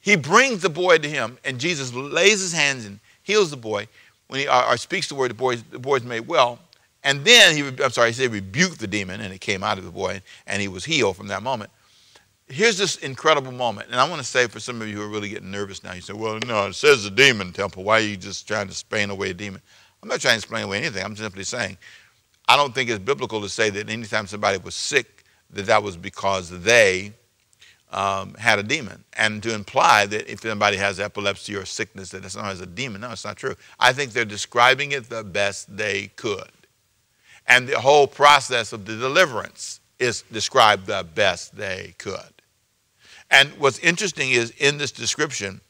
He 0.01 0.17
brings 0.17 0.63
the 0.63 0.71
boy 0.71 0.99
to 0.99 1.09
him, 1.09 1.39
and 1.45 1.59
Jesus 1.59 1.95
lays 1.95 2.41
his 2.41 2.53
hands 2.53 2.85
and 2.85 3.01
heals 3.23 3.51
the 3.51 3.57
boy. 3.57 3.87
When 4.29 4.41
he 4.41 4.49
or, 4.49 4.65
or 4.65 4.77
speaks 4.77 5.09
the 5.09 5.15
word, 5.15 5.31
the 5.31 5.35
boy 5.35 5.57
the 5.57 5.79
boy's 5.79 6.03
made 6.03 6.27
well. 6.27 6.59
And 7.03 7.25
then 7.25 7.57
he, 7.57 7.83
I'm 7.83 7.91
sorry, 7.91 8.09
he 8.09 8.15
said 8.15 8.33
rebuked 8.33 8.79
the 8.79 8.87
demon, 8.87 9.21
and 9.21 9.33
it 9.33 9.41
came 9.41 9.63
out 9.63 9.79
of 9.79 9.85
the 9.85 9.91
boy, 9.91 10.21
and 10.47 10.61
he 10.61 10.69
was 10.69 10.85
healed 10.85 11.17
from 11.17 11.29
that 11.29 11.43
moment. 11.43 11.71
here's 12.49 12.77
this 12.77 12.97
incredible 12.97 13.53
moment. 13.53 13.89
And 13.91 14.01
I 14.01 14.09
want 14.09 14.21
to 14.21 14.27
say 14.27 14.47
for 14.49 14.61
some 14.61 14.83
of 14.83 14.89
you 14.89 14.97
who 14.97 15.03
are 15.03 15.09
really 15.09 15.29
getting 15.29 15.51
nervous 15.51 15.83
now, 15.83 15.95
you 15.95 16.03
say, 16.03 16.13
well, 16.13 16.39
no, 16.47 16.67
it 16.67 16.75
says 16.75 17.05
the 17.05 17.11
demon 17.11 17.53
temple. 17.53 17.85
Why 17.85 17.99
are 17.99 18.05
you 18.05 18.17
just 18.17 18.47
trying 18.47 18.67
to 18.67 18.73
explain 18.73 19.11
away 19.11 19.31
a 19.31 19.35
demon? 19.35 19.63
I'm 20.03 20.09
not 20.09 20.21
trying 20.21 20.33
to 20.33 20.39
explain 20.39 20.65
away 20.65 20.79
anything. 20.79 21.05
I'm 21.05 21.17
simply 21.17 21.45
saying 21.45 21.79
I 22.49 22.57
don't 22.57 22.75
think 22.75 22.91
it's 22.91 22.99
biblical 22.99 23.41
to 23.43 23.49
say 23.49 23.71
that 23.71 23.89
anytime 23.89 24.27
somebody 24.27 24.59
was 24.59 24.75
sick, 24.75 25.20
that 25.53 25.67
that 25.67 25.83
was 25.83 25.97
because 25.97 26.51
they 26.63 27.13
um, 27.93 28.35
had 28.35 28.59
a 28.59 28.63
demon. 28.63 29.05
And 29.15 29.43
to 29.43 29.55
imply 29.55 30.07
that 30.07 30.31
if 30.31 30.41
somebody 30.41 30.77
has 30.77 31.01
epilepsy 31.01 31.57
or 31.57 31.65
sickness, 31.65 32.11
that 32.11 32.29
someone 32.31 32.51
has 32.51 32.61
a 32.61 32.67
demon. 32.67 33.01
No, 33.01 33.11
it's 33.11 33.25
not 33.25 33.37
true. 33.37 33.57
I 33.79 33.93
think 33.93 34.13
they're 34.13 34.25
describing 34.25 34.93
it 34.93 35.09
the 35.09 35.25
best 35.25 35.77
they 35.77 36.09
could. 36.17 36.51
And 37.47 37.67
the 37.67 37.81
whole 37.81 38.07
process 38.07 38.73
of 38.73 38.87
the 38.87 38.97
deliverance 38.97 39.81
is 39.99 40.23
described 40.33 40.87
the 40.87 41.07
best 41.15 41.57
they 41.57 41.95
could. 41.99 42.33
And 43.31 43.51
what's 43.59 43.79
interesting 43.81 44.31
is 44.31 44.51
in 44.59 44.79
this 44.79 44.93
description, 44.93 45.61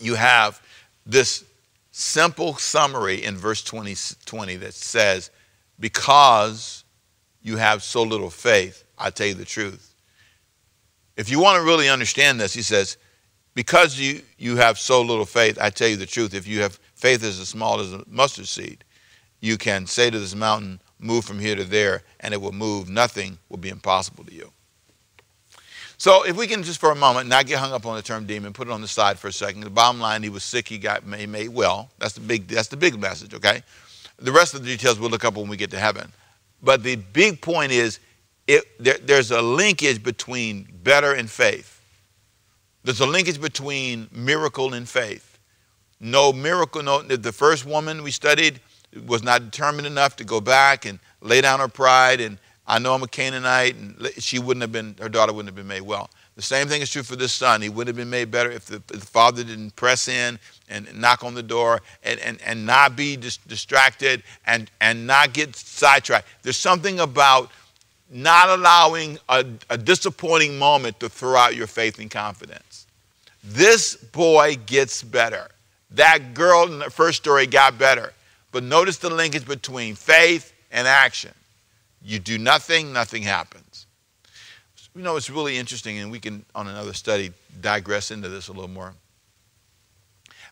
you 0.00 0.14
have 0.14 0.60
this 1.06 1.44
simple 1.92 2.54
summary 2.54 3.22
in 3.22 3.36
verse 3.36 3.62
20, 3.62 3.94
20 4.24 4.56
that 4.56 4.74
says, 4.74 5.30
Because 5.78 6.81
you 7.42 7.56
have 7.56 7.82
so 7.82 8.02
little 8.02 8.30
faith, 8.30 8.84
I 8.98 9.10
tell 9.10 9.26
you 9.26 9.34
the 9.34 9.44
truth. 9.44 9.94
If 11.16 11.28
you 11.28 11.40
want 11.40 11.56
to 11.60 11.66
really 11.66 11.88
understand 11.88 12.40
this, 12.40 12.54
he 12.54 12.62
says, 12.62 12.96
Because 13.54 13.98
you, 13.98 14.22
you 14.38 14.56
have 14.56 14.78
so 14.78 15.02
little 15.02 15.26
faith, 15.26 15.58
I 15.60 15.70
tell 15.70 15.88
you 15.88 15.96
the 15.96 16.06
truth. 16.06 16.34
If 16.34 16.46
you 16.46 16.60
have 16.62 16.78
faith 16.94 17.22
as 17.22 17.36
small 17.48 17.80
as 17.80 17.92
a 17.92 18.04
mustard 18.08 18.48
seed, 18.48 18.84
you 19.40 19.58
can 19.58 19.86
say 19.86 20.08
to 20.10 20.18
this 20.18 20.34
mountain, 20.34 20.80
Move 20.98 21.24
from 21.24 21.40
here 21.40 21.56
to 21.56 21.64
there, 21.64 22.02
and 22.20 22.32
it 22.32 22.40
will 22.40 22.52
move. 22.52 22.88
Nothing 22.88 23.38
will 23.48 23.58
be 23.58 23.68
impossible 23.68 24.24
to 24.24 24.32
you. 24.32 24.52
So 25.98 26.24
if 26.24 26.36
we 26.36 26.46
can 26.46 26.62
just 26.62 26.80
for 26.80 26.90
a 26.90 26.96
moment 26.96 27.28
not 27.28 27.46
get 27.46 27.58
hung 27.58 27.72
up 27.72 27.86
on 27.86 27.96
the 27.96 28.02
term 28.02 28.24
demon, 28.24 28.52
put 28.52 28.68
it 28.68 28.72
on 28.72 28.80
the 28.80 28.88
side 28.88 29.18
for 29.18 29.28
a 29.28 29.32
second. 29.32 29.60
The 29.60 29.70
bottom 29.70 30.00
line, 30.00 30.22
he 30.22 30.28
was 30.28 30.44
sick, 30.44 30.68
he 30.68 30.78
got 30.78 31.02
he 31.14 31.26
made 31.26 31.50
well. 31.50 31.90
That's 31.98 32.14
the 32.14 32.20
big 32.20 32.48
that's 32.48 32.68
the 32.68 32.76
big 32.76 32.98
message, 33.00 33.34
okay? 33.34 33.62
The 34.18 34.32
rest 34.32 34.54
of 34.54 34.62
the 34.62 34.66
details 34.66 34.98
we'll 34.98 35.10
look 35.10 35.24
up 35.24 35.34
when 35.34 35.48
we 35.48 35.56
get 35.56 35.70
to 35.70 35.78
heaven. 35.78 36.12
But 36.62 36.82
the 36.82 36.96
big 36.96 37.40
point 37.40 37.72
is 37.72 37.98
it, 38.46 38.64
there, 38.78 38.98
there's 39.02 39.30
a 39.30 39.42
linkage 39.42 40.02
between 40.02 40.68
better 40.82 41.12
and 41.12 41.30
faith. 41.30 41.80
There's 42.84 43.00
a 43.00 43.06
linkage 43.06 43.40
between 43.40 44.08
miracle 44.12 44.74
and 44.74 44.88
faith. 44.88 45.38
No 46.00 46.32
miracle, 46.32 46.82
no 46.82 47.02
the 47.02 47.32
first 47.32 47.64
woman 47.64 48.02
we 48.02 48.10
studied 48.10 48.60
was 49.06 49.22
not 49.22 49.44
determined 49.44 49.86
enough 49.86 50.16
to 50.16 50.24
go 50.24 50.40
back 50.40 50.84
and 50.84 50.98
lay 51.20 51.40
down 51.40 51.60
her 51.60 51.68
pride 51.68 52.20
and 52.20 52.38
I 52.66 52.78
know 52.78 52.94
I'm 52.94 53.02
a 53.02 53.08
Canaanite, 53.08 53.74
and 53.74 54.08
she 54.18 54.38
wouldn't 54.38 54.62
have 54.62 54.72
been, 54.72 54.96
her 55.00 55.08
daughter 55.08 55.32
wouldn't 55.32 55.48
have 55.48 55.56
been 55.56 55.66
made 55.66 55.82
well. 55.82 56.10
The 56.34 56.42
same 56.42 56.66
thing 56.66 56.80
is 56.80 56.90
true 56.90 57.02
for 57.02 57.16
this 57.16 57.32
son. 57.32 57.60
He 57.60 57.68
would 57.68 57.86
have 57.86 57.96
been 57.96 58.08
made 58.08 58.30
better 58.30 58.50
if 58.50 58.66
the, 58.66 58.76
if 58.76 59.00
the 59.00 59.06
father 59.06 59.44
didn't 59.44 59.76
press 59.76 60.08
in 60.08 60.38
and 60.68 60.88
knock 60.98 61.22
on 61.24 61.34
the 61.34 61.42
door 61.42 61.82
and, 62.02 62.18
and, 62.20 62.40
and 62.42 62.64
not 62.64 62.96
be 62.96 63.16
dis- 63.16 63.36
distracted 63.36 64.22
and, 64.46 64.70
and 64.80 65.06
not 65.06 65.34
get 65.34 65.54
sidetracked. 65.54 66.26
There's 66.42 66.56
something 66.56 67.00
about 67.00 67.50
not 68.10 68.48
allowing 68.48 69.18
a, 69.28 69.44
a 69.68 69.76
disappointing 69.76 70.58
moment 70.58 71.00
to 71.00 71.08
throw 71.08 71.36
out 71.36 71.54
your 71.54 71.66
faith 71.66 71.98
and 71.98 72.10
confidence. 72.10 72.86
This 73.44 73.96
boy 73.96 74.56
gets 74.66 75.02
better. 75.02 75.48
That 75.90 76.32
girl 76.32 76.64
in 76.64 76.78
the 76.78 76.90
first 76.90 77.18
story 77.18 77.46
got 77.46 77.78
better. 77.78 78.12
But 78.52 78.62
notice 78.62 78.98
the 78.98 79.10
linkage 79.10 79.46
between 79.46 79.94
faith 79.94 80.52
and 80.70 80.86
action. 80.86 81.32
You 82.04 82.18
do 82.18 82.38
nothing, 82.38 82.92
nothing 82.92 83.22
happens. 83.22 83.61
You 84.94 85.02
know, 85.02 85.16
it's 85.16 85.30
really 85.30 85.56
interesting, 85.56 85.98
and 85.98 86.10
we 86.10 86.20
can, 86.20 86.44
on 86.54 86.68
another 86.68 86.92
study, 86.92 87.32
digress 87.60 88.10
into 88.10 88.28
this 88.28 88.48
a 88.48 88.52
little 88.52 88.68
more. 88.68 88.94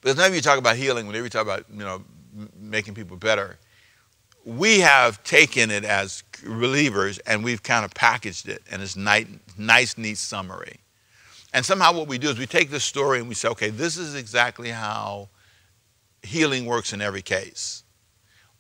But 0.03 0.17
whenever 0.17 0.35
you 0.35 0.41
talk 0.41 0.59
about 0.59 0.77
healing, 0.77 1.07
whenever 1.07 1.25
you 1.25 1.31
talk 1.31 1.43
about, 1.43 1.67
you 1.71 1.81
know, 1.81 2.03
making 2.59 2.95
people 2.95 3.17
better, 3.17 3.59
we 4.45 4.81
have 4.81 5.23
taken 5.25 5.71
it 5.71 5.85
as 5.85 6.23
relievers 6.43 7.21
and 7.27 7.45
we've 7.45 7.63
kind 7.63 7.85
of 7.85 7.93
packaged 7.93 8.49
it 8.49 8.63
and 8.71 8.83
it's 8.83 8.97
nice, 8.97 9.27
nice, 9.59 9.99
neat 9.99 10.17
summary. 10.17 10.79
And 11.53 11.65
somehow 11.65 11.93
what 11.93 12.09
we 12.09 12.17
do 12.17 12.31
is 12.31 12.39
we 12.39 12.47
take 12.47 12.71
this 12.71 12.85
story 12.85 13.19
and 13.19 13.29
we 13.29 13.35
say, 13.35 13.49
okay, 13.49 13.71
this 13.71 13.99
is 13.99 14.15
exactly 14.15 14.71
how 14.71 15.29
healing 16.23 16.65
works 16.65 16.93
in 16.93 17.03
every 17.03 17.23
case. 17.23 17.83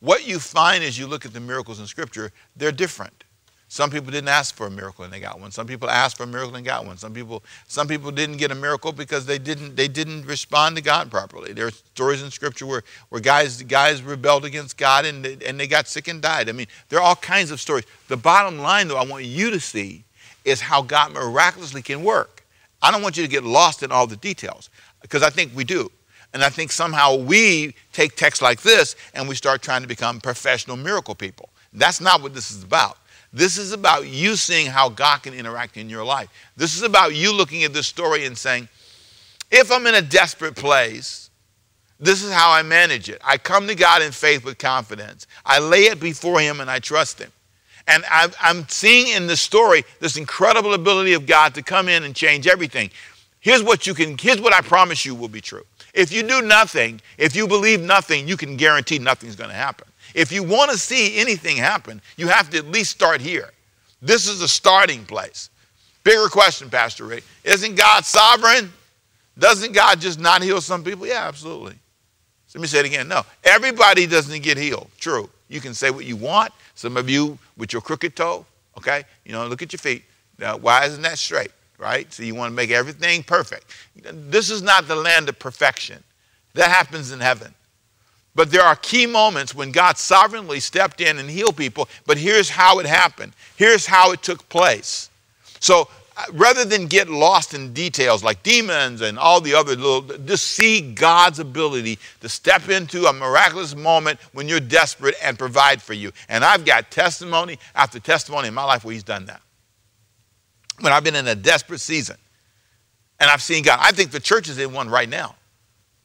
What 0.00 0.26
you 0.26 0.38
find 0.38 0.82
as 0.82 0.98
you 0.98 1.06
look 1.06 1.24
at 1.24 1.32
the 1.32 1.40
miracles 1.40 1.78
in 1.78 1.86
Scripture, 1.86 2.32
they're 2.56 2.72
different. 2.72 3.24
Some 3.72 3.88
people 3.88 4.10
didn't 4.10 4.30
ask 4.30 4.56
for 4.56 4.66
a 4.66 4.70
miracle 4.70 5.04
and 5.04 5.12
they 5.12 5.20
got 5.20 5.38
one. 5.38 5.52
Some 5.52 5.64
people 5.64 5.88
asked 5.88 6.16
for 6.16 6.24
a 6.24 6.26
miracle 6.26 6.56
and 6.56 6.66
got 6.66 6.84
one. 6.84 6.98
Some 6.98 7.14
people, 7.14 7.44
some 7.68 7.86
people 7.86 8.10
didn't 8.10 8.38
get 8.38 8.50
a 8.50 8.54
miracle 8.56 8.90
because 8.90 9.26
they 9.26 9.38
didn't, 9.38 9.76
they 9.76 9.86
didn't 9.86 10.26
respond 10.26 10.74
to 10.74 10.82
God 10.82 11.08
properly. 11.08 11.52
There 11.52 11.68
are 11.68 11.70
stories 11.70 12.20
in 12.20 12.32
Scripture 12.32 12.66
where, 12.66 12.82
where 13.10 13.20
guys, 13.20 13.62
guys 13.62 14.02
rebelled 14.02 14.44
against 14.44 14.76
God 14.76 15.04
and 15.04 15.24
they, 15.24 15.38
and 15.46 15.58
they 15.58 15.68
got 15.68 15.86
sick 15.86 16.08
and 16.08 16.20
died. 16.20 16.48
I 16.48 16.52
mean, 16.52 16.66
there 16.88 16.98
are 16.98 17.02
all 17.02 17.14
kinds 17.14 17.52
of 17.52 17.60
stories. 17.60 17.84
The 18.08 18.16
bottom 18.16 18.58
line, 18.58 18.88
though, 18.88 18.96
I 18.96 19.04
want 19.04 19.24
you 19.24 19.52
to 19.52 19.60
see 19.60 20.02
is 20.44 20.60
how 20.60 20.82
God 20.82 21.12
miraculously 21.12 21.80
can 21.80 22.02
work. 22.02 22.42
I 22.82 22.90
don't 22.90 23.02
want 23.02 23.16
you 23.16 23.22
to 23.22 23.30
get 23.30 23.44
lost 23.44 23.84
in 23.84 23.92
all 23.92 24.08
the 24.08 24.16
details 24.16 24.68
because 25.00 25.22
I 25.22 25.30
think 25.30 25.54
we 25.54 25.62
do. 25.62 25.92
And 26.34 26.42
I 26.42 26.48
think 26.48 26.72
somehow 26.72 27.14
we 27.14 27.76
take 27.92 28.16
texts 28.16 28.42
like 28.42 28.62
this 28.62 28.96
and 29.14 29.28
we 29.28 29.36
start 29.36 29.62
trying 29.62 29.82
to 29.82 29.88
become 29.88 30.20
professional 30.20 30.76
miracle 30.76 31.14
people. 31.14 31.50
That's 31.72 32.00
not 32.00 32.20
what 32.20 32.34
this 32.34 32.50
is 32.50 32.64
about. 32.64 32.96
This 33.32 33.58
is 33.58 33.72
about 33.72 34.08
you 34.08 34.34
seeing 34.36 34.66
how 34.66 34.88
God 34.88 35.22
can 35.22 35.34
interact 35.34 35.76
in 35.76 35.88
your 35.88 36.04
life. 36.04 36.28
This 36.56 36.76
is 36.76 36.82
about 36.82 37.14
you 37.14 37.32
looking 37.32 37.62
at 37.62 37.72
this 37.72 37.86
story 37.86 38.26
and 38.26 38.36
saying, 38.36 38.68
if 39.50 39.70
I'm 39.70 39.86
in 39.86 39.94
a 39.94 40.02
desperate 40.02 40.56
place, 40.56 41.30
this 41.98 42.22
is 42.22 42.32
how 42.32 42.50
I 42.50 42.62
manage 42.62 43.08
it. 43.08 43.20
I 43.24 43.36
come 43.36 43.66
to 43.68 43.74
God 43.74 44.02
in 44.02 44.10
faith 44.10 44.44
with 44.44 44.58
confidence. 44.58 45.26
I 45.44 45.58
lay 45.58 45.84
it 45.84 46.00
before 46.00 46.40
Him 46.40 46.60
and 46.60 46.70
I 46.70 46.78
trust 46.78 47.18
Him. 47.18 47.30
And 47.86 48.04
I'm 48.08 48.68
seeing 48.68 49.08
in 49.16 49.26
this 49.26 49.40
story 49.40 49.84
this 49.98 50.16
incredible 50.16 50.74
ability 50.74 51.12
of 51.12 51.26
God 51.26 51.54
to 51.54 51.62
come 51.62 51.88
in 51.88 52.04
and 52.04 52.14
change 52.14 52.46
everything. 52.46 52.90
Here's 53.40 53.62
what 53.62 53.86
you 53.86 53.94
can, 53.94 54.16
here's 54.18 54.40
what 54.40 54.54
I 54.54 54.60
promise 54.60 55.04
you 55.04 55.14
will 55.14 55.28
be 55.28 55.40
true. 55.40 55.64
If 55.92 56.12
you 56.12 56.22
do 56.22 56.40
nothing, 56.42 57.00
if 57.18 57.34
you 57.34 57.48
believe 57.48 57.80
nothing, 57.80 58.28
you 58.28 58.36
can 58.36 58.56
guarantee 58.56 58.98
nothing's 58.98 59.34
going 59.34 59.50
to 59.50 59.56
happen. 59.56 59.88
If 60.14 60.32
you 60.32 60.42
want 60.42 60.70
to 60.70 60.78
see 60.78 61.18
anything 61.18 61.56
happen, 61.56 62.00
you 62.16 62.28
have 62.28 62.50
to 62.50 62.58
at 62.58 62.66
least 62.66 62.90
start 62.90 63.20
here. 63.20 63.50
This 64.02 64.28
is 64.28 64.42
a 64.42 64.48
starting 64.48 65.04
place. 65.04 65.50
Bigger 66.04 66.28
question, 66.28 66.70
Pastor 66.70 67.04
Rick. 67.04 67.24
Isn't 67.44 67.74
God 67.74 68.04
sovereign? 68.04 68.72
Doesn't 69.38 69.72
God 69.72 70.00
just 70.00 70.18
not 70.18 70.42
heal 70.42 70.60
some 70.60 70.82
people? 70.82 71.06
Yeah, 71.06 71.26
absolutely. 71.26 71.74
So 72.46 72.58
let 72.58 72.62
me 72.62 72.68
say 72.68 72.80
it 72.80 72.86
again. 72.86 73.08
No, 73.08 73.22
everybody 73.44 74.06
doesn't 74.06 74.42
get 74.42 74.56
healed. 74.56 74.90
True. 74.98 75.30
You 75.48 75.60
can 75.60 75.74
say 75.74 75.90
what 75.90 76.04
you 76.04 76.16
want. 76.16 76.52
Some 76.74 76.96
of 76.96 77.08
you 77.08 77.38
with 77.56 77.72
your 77.72 77.82
crooked 77.82 78.16
toe, 78.16 78.46
okay? 78.78 79.04
You 79.24 79.32
know, 79.32 79.46
look 79.46 79.62
at 79.62 79.72
your 79.72 79.78
feet. 79.78 80.04
Now, 80.38 80.56
why 80.56 80.86
isn't 80.86 81.02
that 81.02 81.18
straight? 81.18 81.50
right? 81.80 82.12
So 82.12 82.22
you 82.22 82.34
want 82.34 82.52
to 82.52 82.54
make 82.54 82.70
everything 82.70 83.22
perfect. 83.22 83.64
This 83.96 84.50
is 84.50 84.62
not 84.62 84.86
the 84.86 84.94
land 84.94 85.28
of 85.28 85.38
perfection. 85.38 86.04
That 86.54 86.70
happens 86.70 87.10
in 87.10 87.20
heaven. 87.20 87.54
But 88.34 88.50
there 88.50 88.62
are 88.62 88.76
key 88.76 89.06
moments 89.06 89.54
when 89.54 89.72
God 89.72 89.98
sovereignly 89.98 90.60
stepped 90.60 91.00
in 91.00 91.18
and 91.18 91.28
healed 91.28 91.56
people, 91.56 91.88
but 92.06 92.16
here's 92.16 92.48
how 92.48 92.78
it 92.78 92.86
happened. 92.86 93.32
Here's 93.56 93.86
how 93.86 94.12
it 94.12 94.22
took 94.22 94.48
place. 94.48 95.10
So 95.58 95.88
uh, 96.16 96.24
rather 96.32 96.64
than 96.64 96.86
get 96.86 97.08
lost 97.08 97.54
in 97.54 97.72
details 97.72 98.22
like 98.22 98.42
demons 98.42 99.00
and 99.00 99.18
all 99.18 99.40
the 99.40 99.54
other 99.54 99.74
little, 99.74 100.02
just 100.02 100.46
see 100.48 100.80
God's 100.92 101.40
ability 101.40 101.98
to 102.20 102.28
step 102.28 102.68
into 102.68 103.06
a 103.06 103.12
miraculous 103.12 103.74
moment 103.74 104.20
when 104.32 104.48
you're 104.48 104.60
desperate 104.60 105.16
and 105.22 105.38
provide 105.38 105.82
for 105.82 105.92
you. 105.92 106.12
And 106.28 106.44
I've 106.44 106.64
got 106.64 106.90
testimony 106.90 107.58
after 107.74 107.98
testimony 107.98 108.48
in 108.48 108.54
my 108.54 108.64
life 108.64 108.84
where 108.84 108.94
He's 108.94 109.02
done 109.02 109.26
that 109.26 109.42
when 110.80 110.92
I've 110.92 111.04
been 111.04 111.16
in 111.16 111.28
a 111.28 111.34
desperate 111.34 111.80
season 111.80 112.16
and 113.18 113.30
I've 113.30 113.42
seen 113.42 113.62
God. 113.62 113.78
I 113.82 113.92
think 113.92 114.10
the 114.10 114.20
church 114.20 114.48
is 114.48 114.58
in 114.58 114.72
one 114.72 114.88
right 114.88 115.08
now. 115.08 115.36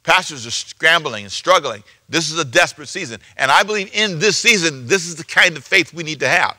Pastors 0.05 0.45
are 0.45 0.51
scrambling 0.51 1.24
and 1.24 1.31
struggling. 1.31 1.83
This 2.07 2.31
is 2.31 2.38
a 2.38 2.45
desperate 2.45 2.88
season. 2.88 3.19
And 3.38 3.50
I 3.50 3.63
believe 3.63 3.89
in 3.91 4.19
this 4.19 4.38
season, 4.38 4.85
this 4.85 5.07
is 5.07 5.15
the 5.15 5.24
kind 5.24 5.57
of 5.57 5.63
faith 5.63 5.93
we 5.93 6.03
need 6.03 6.19
to 6.19 6.27
have. 6.27 6.55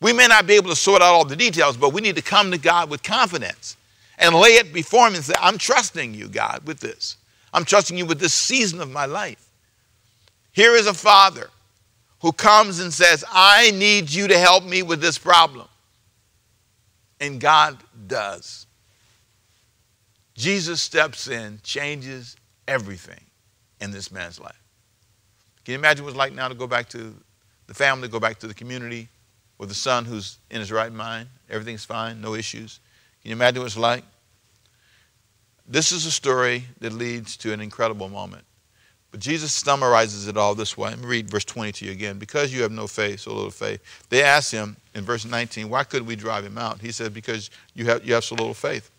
We 0.00 0.12
may 0.12 0.28
not 0.28 0.46
be 0.46 0.54
able 0.54 0.70
to 0.70 0.76
sort 0.76 1.02
out 1.02 1.12
all 1.12 1.24
the 1.24 1.34
details, 1.34 1.76
but 1.76 1.92
we 1.92 2.00
need 2.00 2.14
to 2.14 2.22
come 2.22 2.52
to 2.52 2.58
God 2.58 2.88
with 2.88 3.02
confidence 3.02 3.76
and 4.18 4.36
lay 4.36 4.50
it 4.50 4.72
before 4.72 5.08
Him 5.08 5.16
and 5.16 5.24
say, 5.24 5.34
I'm 5.40 5.58
trusting 5.58 6.14
you, 6.14 6.28
God, 6.28 6.62
with 6.64 6.78
this. 6.78 7.16
I'm 7.52 7.64
trusting 7.64 7.98
you 7.98 8.06
with 8.06 8.20
this 8.20 8.34
season 8.34 8.80
of 8.80 8.88
my 8.88 9.04
life. 9.04 9.50
Here 10.52 10.76
is 10.76 10.86
a 10.86 10.94
father 10.94 11.50
who 12.20 12.30
comes 12.30 12.78
and 12.78 12.92
says, 12.92 13.24
I 13.32 13.72
need 13.72 14.12
you 14.12 14.28
to 14.28 14.38
help 14.38 14.62
me 14.62 14.84
with 14.84 15.00
this 15.00 15.18
problem. 15.18 15.66
And 17.18 17.40
God 17.40 17.78
does. 18.06 18.66
Jesus 20.34 20.80
steps 20.80 21.26
in, 21.26 21.58
changes 21.64 22.36
everything 22.70 23.20
in 23.80 23.90
this 23.90 24.12
man's 24.12 24.38
life. 24.38 24.62
Can 25.64 25.72
you 25.72 25.78
imagine 25.78 26.04
what 26.04 26.10
it's 26.10 26.18
like 26.18 26.32
now 26.32 26.48
to 26.48 26.54
go 26.54 26.68
back 26.68 26.88
to 26.90 27.12
the 27.66 27.74
family, 27.74 28.08
go 28.08 28.20
back 28.20 28.38
to 28.38 28.46
the 28.46 28.54
community 28.54 29.08
with 29.58 29.70
a 29.70 29.74
son 29.74 30.04
who's 30.04 30.38
in 30.50 30.60
his 30.60 30.70
right 30.70 30.92
mind? 30.92 31.28
Everything's 31.50 31.84
fine, 31.84 32.20
no 32.20 32.34
issues. 32.34 32.78
Can 33.22 33.30
you 33.30 33.34
imagine 33.34 33.60
what 33.60 33.66
it's 33.66 33.76
like? 33.76 34.04
This 35.66 35.90
is 35.90 36.06
a 36.06 36.10
story 36.10 36.64
that 36.80 36.92
leads 36.92 37.36
to 37.38 37.52
an 37.52 37.60
incredible 37.60 38.08
moment. 38.08 38.44
But 39.10 39.18
Jesus 39.18 39.52
summarizes 39.52 40.28
it 40.28 40.36
all 40.36 40.54
this 40.54 40.76
way. 40.76 40.90
Let 40.90 41.00
me 41.00 41.06
read 41.06 41.28
verse 41.28 41.44
20 41.44 41.72
to 41.72 41.84
you 41.86 41.90
again. 41.90 42.18
Because 42.18 42.54
you 42.54 42.62
have 42.62 42.70
no 42.70 42.86
faith, 42.86 43.20
so 43.20 43.34
little 43.34 43.50
faith. 43.50 43.82
They 44.08 44.22
asked 44.22 44.52
him 44.52 44.76
in 44.94 45.02
verse 45.04 45.24
19, 45.24 45.68
why 45.68 45.82
couldn't 45.82 46.06
we 46.06 46.14
drive 46.14 46.44
him 46.44 46.56
out? 46.56 46.80
He 46.80 46.92
said, 46.92 47.12
because 47.12 47.50
you 47.74 47.86
have, 47.86 48.04
you 48.04 48.14
have 48.14 48.24
so 48.24 48.36
little 48.36 48.54
faith. 48.54 48.90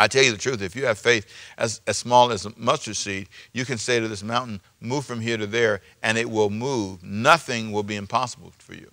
I 0.00 0.06
tell 0.06 0.22
you 0.22 0.30
the 0.30 0.38
truth, 0.38 0.62
if 0.62 0.76
you 0.76 0.86
have 0.86 0.96
faith 0.96 1.26
as, 1.58 1.80
as 1.88 1.98
small 1.98 2.30
as 2.30 2.46
a 2.46 2.52
mustard 2.56 2.96
seed, 2.96 3.28
you 3.52 3.64
can 3.64 3.78
say 3.78 3.98
to 3.98 4.06
this 4.06 4.22
mountain, 4.22 4.60
move 4.80 5.04
from 5.04 5.20
here 5.20 5.36
to 5.36 5.46
there, 5.46 5.80
and 6.04 6.16
it 6.16 6.30
will 6.30 6.50
move. 6.50 7.02
Nothing 7.02 7.72
will 7.72 7.82
be 7.82 7.96
impossible 7.96 8.52
for 8.58 8.74
you. 8.74 8.90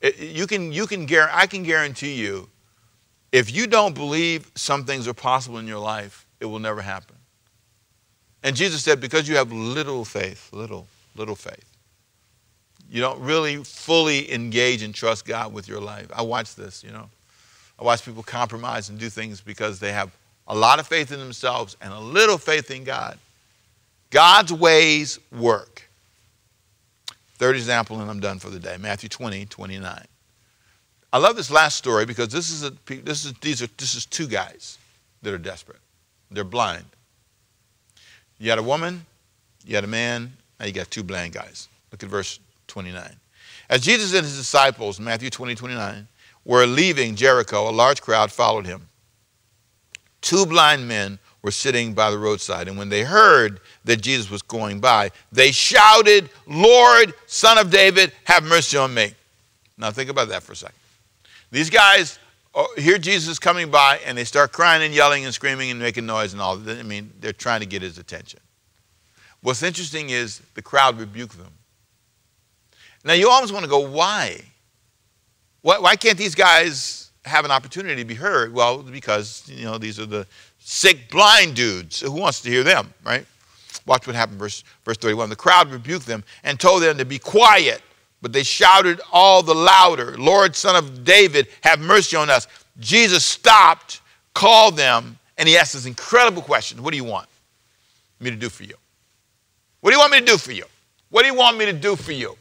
It, 0.00 0.18
you 0.18 0.46
can, 0.46 0.72
you 0.72 0.86
can, 0.86 1.06
I 1.30 1.46
can 1.46 1.62
guarantee 1.62 2.14
you, 2.14 2.48
if 3.32 3.54
you 3.54 3.66
don't 3.66 3.94
believe 3.94 4.50
some 4.54 4.84
things 4.84 5.06
are 5.06 5.14
possible 5.14 5.58
in 5.58 5.66
your 5.66 5.78
life, 5.78 6.26
it 6.40 6.46
will 6.46 6.58
never 6.58 6.80
happen. 6.80 7.16
And 8.42 8.56
Jesus 8.56 8.82
said, 8.82 9.00
because 9.00 9.28
you 9.28 9.36
have 9.36 9.52
little 9.52 10.04
faith, 10.04 10.48
little, 10.52 10.88
little 11.16 11.36
faith, 11.36 11.64
you 12.90 13.00
don't 13.00 13.20
really 13.20 13.62
fully 13.62 14.32
engage 14.32 14.82
and 14.82 14.94
trust 14.94 15.24
God 15.24 15.52
with 15.52 15.68
your 15.68 15.80
life. 15.80 16.08
I 16.12 16.22
watch 16.22 16.54
this, 16.54 16.82
you 16.82 16.90
know. 16.90 17.08
I 17.82 17.84
watch 17.84 18.04
people 18.04 18.22
compromise 18.22 18.90
and 18.90 18.98
do 18.98 19.08
things 19.08 19.40
because 19.40 19.80
they 19.80 19.90
have 19.90 20.16
a 20.46 20.54
lot 20.54 20.78
of 20.78 20.86
faith 20.86 21.10
in 21.10 21.18
themselves 21.18 21.76
and 21.80 21.92
a 21.92 21.98
little 21.98 22.38
faith 22.38 22.70
in 22.70 22.84
God. 22.84 23.18
God's 24.10 24.52
ways 24.52 25.18
work. 25.32 25.90
Third 27.38 27.56
example, 27.56 28.00
and 28.00 28.08
I'm 28.08 28.20
done 28.20 28.38
for 28.38 28.50
the 28.50 28.60
day 28.60 28.76
Matthew 28.78 29.08
20, 29.08 29.46
29. 29.46 30.04
I 31.12 31.18
love 31.18 31.34
this 31.34 31.50
last 31.50 31.74
story 31.74 32.06
because 32.06 32.28
this 32.28 32.50
is, 32.50 32.62
a, 32.62 32.70
this 32.86 33.24
is, 33.24 33.32
these 33.40 33.60
are, 33.60 33.68
this 33.78 33.96
is 33.96 34.06
two 34.06 34.28
guys 34.28 34.78
that 35.22 35.34
are 35.34 35.38
desperate. 35.38 35.80
They're 36.30 36.44
blind. 36.44 36.84
You 38.38 38.50
had 38.50 38.60
a 38.60 38.62
woman, 38.62 39.04
you 39.66 39.74
had 39.74 39.82
a 39.82 39.88
man, 39.88 40.32
now 40.60 40.66
you 40.66 40.72
got 40.72 40.88
two 40.88 41.02
blind 41.02 41.32
guys. 41.32 41.66
Look 41.90 42.04
at 42.04 42.08
verse 42.08 42.38
29. 42.68 43.16
As 43.68 43.80
Jesus 43.80 44.14
and 44.14 44.24
his 44.24 44.36
disciples, 44.36 45.00
Matthew 45.00 45.30
20, 45.30 45.56
29, 45.56 46.06
were 46.44 46.66
leaving 46.66 47.14
Jericho, 47.14 47.68
a 47.68 47.70
large 47.70 48.00
crowd 48.02 48.32
followed 48.32 48.66
him. 48.66 48.88
Two 50.20 50.46
blind 50.46 50.86
men 50.86 51.18
were 51.42 51.50
sitting 51.50 51.92
by 51.92 52.10
the 52.10 52.18
roadside, 52.18 52.68
and 52.68 52.78
when 52.78 52.88
they 52.88 53.02
heard 53.02 53.60
that 53.84 54.00
Jesus 54.00 54.30
was 54.30 54.42
going 54.42 54.80
by, 54.80 55.10
they 55.32 55.50
shouted, 55.50 56.30
Lord, 56.46 57.14
Son 57.26 57.58
of 57.58 57.70
David, 57.70 58.12
have 58.24 58.44
mercy 58.44 58.76
on 58.76 58.94
me. 58.94 59.12
Now 59.76 59.90
think 59.90 60.08
about 60.08 60.28
that 60.28 60.42
for 60.42 60.52
a 60.52 60.56
second. 60.56 60.76
These 61.50 61.68
guys 61.68 62.18
oh, 62.54 62.72
hear 62.78 62.98
Jesus 62.98 63.38
coming 63.40 63.70
by, 63.70 64.00
and 64.06 64.16
they 64.16 64.24
start 64.24 64.52
crying 64.52 64.82
and 64.82 64.94
yelling 64.94 65.24
and 65.24 65.34
screaming 65.34 65.70
and 65.70 65.80
making 65.80 66.06
noise 66.06 66.32
and 66.32 66.40
all. 66.40 66.58
I 66.68 66.82
mean, 66.82 67.12
they're 67.20 67.32
trying 67.32 67.60
to 67.60 67.66
get 67.66 67.82
his 67.82 67.98
attention. 67.98 68.40
What's 69.40 69.64
interesting 69.64 70.10
is 70.10 70.40
the 70.54 70.62
crowd 70.62 70.98
rebuked 70.98 71.36
them. 71.36 71.52
Now 73.04 73.14
you 73.14 73.28
always 73.28 73.50
want 73.50 73.64
to 73.64 73.70
go, 73.70 73.80
why? 73.80 74.40
Why, 75.62 75.78
why 75.78 75.96
can't 75.96 76.18
these 76.18 76.34
guys 76.34 77.10
have 77.24 77.44
an 77.44 77.50
opportunity 77.50 78.02
to 78.02 78.04
be 78.04 78.14
heard? 78.14 78.52
Well, 78.52 78.82
because, 78.82 79.44
you 79.46 79.64
know, 79.64 79.78
these 79.78 79.98
are 79.98 80.06
the 80.06 80.26
sick, 80.58 81.10
blind 81.10 81.54
dudes. 81.54 82.00
Who 82.00 82.12
wants 82.12 82.40
to 82.42 82.50
hear 82.50 82.64
them, 82.64 82.92
right? 83.04 83.24
Watch 83.86 84.06
what 84.06 84.14
happened, 84.14 84.38
verse, 84.38 84.64
verse 84.84 84.96
31. 84.98 85.30
The 85.30 85.36
crowd 85.36 85.70
rebuked 85.70 86.06
them 86.06 86.24
and 86.44 86.58
told 86.58 86.82
them 86.82 86.98
to 86.98 87.04
be 87.04 87.18
quiet, 87.18 87.80
but 88.20 88.32
they 88.32 88.42
shouted 88.42 89.00
all 89.12 89.42
the 89.42 89.54
louder, 89.54 90.16
Lord, 90.18 90.54
son 90.54 90.76
of 90.76 91.04
David, 91.04 91.48
have 91.62 91.80
mercy 91.80 92.16
on 92.16 92.30
us. 92.30 92.46
Jesus 92.78 93.24
stopped, 93.24 94.00
called 94.34 94.76
them, 94.76 95.18
and 95.38 95.48
he 95.48 95.56
asked 95.56 95.72
this 95.72 95.86
incredible 95.86 96.42
question 96.42 96.82
What 96.82 96.90
do 96.90 96.96
you 96.96 97.04
want 97.04 97.28
me 98.20 98.30
to 98.30 98.36
do 98.36 98.48
for 98.48 98.64
you? 98.64 98.74
What 99.80 99.90
do 99.90 99.96
you 99.96 100.00
want 100.00 100.12
me 100.12 100.20
to 100.20 100.24
do 100.24 100.38
for 100.38 100.52
you? 100.52 100.64
What 101.10 101.22
do 101.22 101.28
you 101.28 101.34
want 101.34 101.58
me 101.58 101.66
to 101.66 101.72
do 101.72 101.96
for 101.96 102.12
you? 102.12 102.36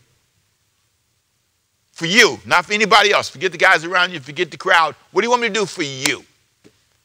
For 2.01 2.07
you, 2.07 2.39
not 2.47 2.65
for 2.65 2.73
anybody 2.73 3.11
else. 3.11 3.29
Forget 3.29 3.51
the 3.51 3.59
guys 3.59 3.85
around 3.85 4.11
you, 4.11 4.19
forget 4.19 4.49
the 4.49 4.57
crowd. 4.57 4.95
What 5.11 5.21
do 5.21 5.27
you 5.27 5.29
want 5.29 5.43
me 5.43 5.49
to 5.49 5.53
do 5.53 5.67
for 5.67 5.83
you? 5.83 6.25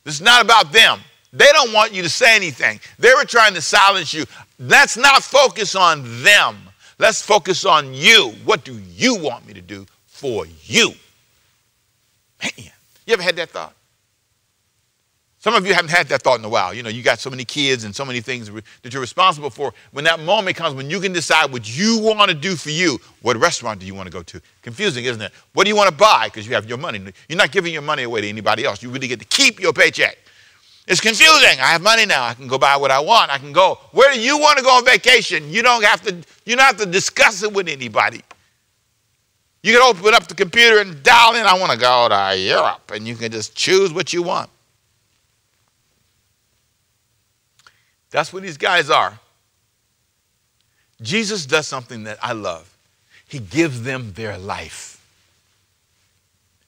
This 0.04 0.14
is 0.14 0.22
not 0.22 0.42
about 0.42 0.72
them. 0.72 1.00
They 1.35 1.44
don't 1.52 1.70
want 1.74 1.92
you 1.92 2.02
to 2.02 2.09
say 2.09 2.35
anything. 2.35 2.80
They 2.98 3.12
were 3.12 3.26
trying 3.26 3.52
to 3.54 3.61
silence 3.61 4.14
you. 4.14 4.24
Let's 4.59 4.96
not 4.96 5.22
focus 5.22 5.74
on 5.74 6.22
them. 6.22 6.56
Let's 6.98 7.20
focus 7.20 7.66
on 7.66 7.92
you. 7.92 8.32
What 8.46 8.64
do 8.64 8.80
you 8.94 9.16
want 9.16 9.46
me 9.46 9.52
to 9.52 9.61
do 9.61 9.85
for 10.06 10.46
you? 10.62 10.94
Man, 12.42 12.52
you 13.06 13.12
ever 13.12 13.22
had 13.22 13.37
that 13.37 13.50
thought? 13.50 13.74
Some 15.46 15.54
of 15.54 15.64
you 15.64 15.74
haven't 15.74 15.92
had 15.92 16.09
that 16.09 16.22
thought 16.22 16.40
in 16.40 16.44
a 16.44 16.48
while. 16.48 16.74
You 16.74 16.82
know, 16.82 16.88
you 16.88 17.04
got 17.04 17.20
so 17.20 17.30
many 17.30 17.44
kids 17.44 17.85
and 17.85 17.94
so 17.94 18.04
many 18.04 18.20
things 18.20 18.50
that 18.82 18.92
you're 18.92 19.00
responsible 19.00 19.48
for. 19.48 19.72
When 19.92 20.04
that 20.04 20.18
moment 20.18 20.56
comes 20.56 20.74
when 20.74 20.90
you 20.90 20.98
can 20.98 21.12
decide 21.12 21.52
what 21.52 21.78
you 21.78 22.00
want 22.00 22.32
to 22.32 22.35
do 22.35 22.56
for 22.56 22.70
you, 22.70 22.98
what 23.22 23.37
restaurant 23.37 23.78
do 23.78 23.87
you 23.87 23.94
want 23.94 24.09
to 24.09 24.12
go 24.12 24.24
to? 24.24 24.42
Confusing, 24.62 25.04
isn't 25.04 25.22
it? 25.22 25.30
What 25.52 25.62
do 25.62 25.70
you 25.70 25.76
want 25.76 25.88
to 25.88 25.94
buy? 25.94 26.24
Because 26.24 26.48
you 26.48 26.54
have 26.56 26.68
your 26.68 26.78
money. 26.78 26.98
You're 27.28 27.38
not 27.38 27.52
giving 27.52 27.72
your 27.72 27.82
money 27.82 28.02
away 28.02 28.22
to 28.22 28.28
anybody 28.28 28.64
else. 28.64 28.82
You 28.82 28.90
really 28.90 29.06
get 29.06 29.20
to 29.20 29.24
keep 29.24 29.61
your 29.61 29.72
paycheck. 29.72 30.18
It's 30.88 31.00
confusing. 31.00 31.61
I 31.61 31.70
have 31.70 31.80
money 31.80 32.06
now. 32.06 32.24
I 32.24 32.35
can 32.35 32.48
go 32.48 32.59
buy 32.59 32.76
what 32.76 32.90
I 32.90 32.98
want. 32.98 33.30
I 33.30 33.38
can 33.38 33.52
go. 33.52 33.78
Where 33.92 34.12
do 34.12 34.20
you 34.20 34.37
want 34.38 34.59
to 34.59 34.64
go 34.64 34.70
on 34.70 34.85
vacation? 34.85 35.48
You 35.52 35.62
don't 35.62 35.85
have 35.85 36.02
to, 36.02 36.12
you 36.44 36.56
don't 36.56 36.66
have 36.66 36.78
to 36.78 36.87
discuss 36.87 37.44
it 37.44 37.52
with 37.52 37.68
anybody. 37.68 38.20
You 39.62 39.74
can 39.74 39.82
open 39.82 40.12
up 40.12 40.26
the 40.26 40.35
computer 40.35 40.80
and 40.80 41.00
dial 41.04 41.37
in, 41.37 41.46
I 41.46 41.56
want 41.56 41.70
to 41.70 41.78
go 41.78 42.09
to 42.09 42.37
Europe, 42.37 42.90
and 42.92 43.06
you 43.06 43.14
can 43.14 43.30
just 43.30 43.54
choose 43.54 43.92
what 43.92 44.12
you 44.12 44.24
want. 44.24 44.50
That's 48.11 48.33
what 48.33 48.42
these 48.42 48.57
guys 48.57 48.90
are. 48.90 49.19
Jesus 51.03 51.47
does 51.47 51.66
something 51.66 52.05
that 52.05 52.19
I 52.23 52.33
love. 52.33 52.73
He 53.29 53.38
gives 53.38 53.83
them 53.83 54.12
their 54.14 54.38
life. 54.38 55.03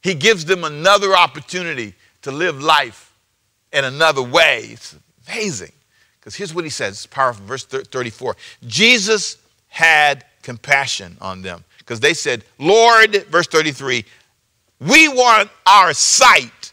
He 0.03 0.15
gives 0.15 0.45
them 0.45 0.65
another 0.65 1.15
opportunity 1.17 1.95
to 2.23 2.31
live 2.31 2.63
life 2.63 3.13
in 3.73 3.85
another 3.85 4.23
way. 4.23 4.61
It's 4.71 4.97
amazing. 5.27 5.73
Because 6.19 6.35
here's 6.35 6.55
what 6.55 6.65
he 6.65 6.71
says, 6.71 6.95
it's 6.95 7.07
powerful, 7.07 7.45
verse 7.47 7.65
34. 7.65 8.37
Jesus 8.67 9.39
had 9.69 10.25
compassion 10.43 11.17
on 11.21 11.43
them. 11.43 11.65
Because 11.79 12.01
they 12.01 12.15
said, 12.15 12.45
Lord, 12.59 13.15
verse 13.27 13.47
33, 13.47 14.05
we 14.81 15.09
want 15.09 15.51
our 15.67 15.95
sight. 15.95 16.73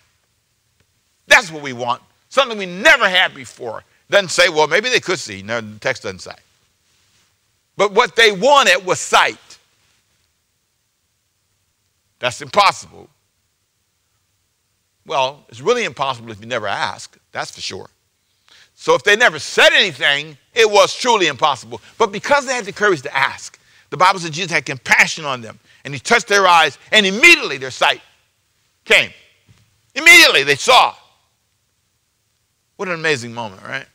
That's 1.27 1.51
what 1.51 1.61
we 1.61 1.73
want. 1.73 2.01
Something 2.29 2.57
we 2.57 2.65
never 2.65 3.07
had 3.07 3.33
before. 3.33 3.83
Doesn't 4.09 4.29
say, 4.29 4.49
well, 4.49 4.67
maybe 4.67 4.89
they 4.89 4.99
could 4.99 5.19
see. 5.19 5.41
No, 5.41 5.61
the 5.61 5.79
text 5.79 6.03
doesn't 6.03 6.19
say. 6.19 6.35
But 7.77 7.91
what 7.91 8.15
they 8.15 8.31
wanted 8.31 8.85
was 8.85 8.99
sight. 8.99 9.37
That's 12.19 12.41
impossible. 12.41 13.09
Well, 15.05 15.43
it's 15.49 15.61
really 15.61 15.83
impossible 15.83 16.31
if 16.31 16.39
you 16.39 16.47
never 16.47 16.67
ask, 16.67 17.17
that's 17.31 17.51
for 17.51 17.61
sure. 17.61 17.89
So 18.75 18.95
if 18.95 19.03
they 19.03 19.15
never 19.15 19.39
said 19.39 19.69
anything, 19.73 20.37
it 20.53 20.69
was 20.69 20.95
truly 20.95 21.27
impossible. 21.27 21.81
But 21.97 22.11
because 22.11 22.45
they 22.45 22.53
had 22.53 22.65
the 22.65 22.73
courage 22.73 23.01
to 23.03 23.15
ask, 23.15 23.59
the 23.89 23.97
Bible 23.97 24.19
says 24.19 24.31
Jesus 24.31 24.51
had 24.51 24.65
compassion 24.65 25.25
on 25.25 25.41
them, 25.41 25.59
and 25.83 25.93
he 25.93 25.99
touched 25.99 26.27
their 26.27 26.47
eyes, 26.47 26.77
and 26.91 27.05
immediately 27.05 27.57
their 27.57 27.71
sight 27.71 28.01
came. 28.83 29.11
Immediately 29.93 30.43
they 30.43 30.55
saw. 30.55 30.95
What 32.75 32.89
an 32.89 32.95
amazing 32.95 33.33
moment, 33.33 33.61
right? 33.63 33.85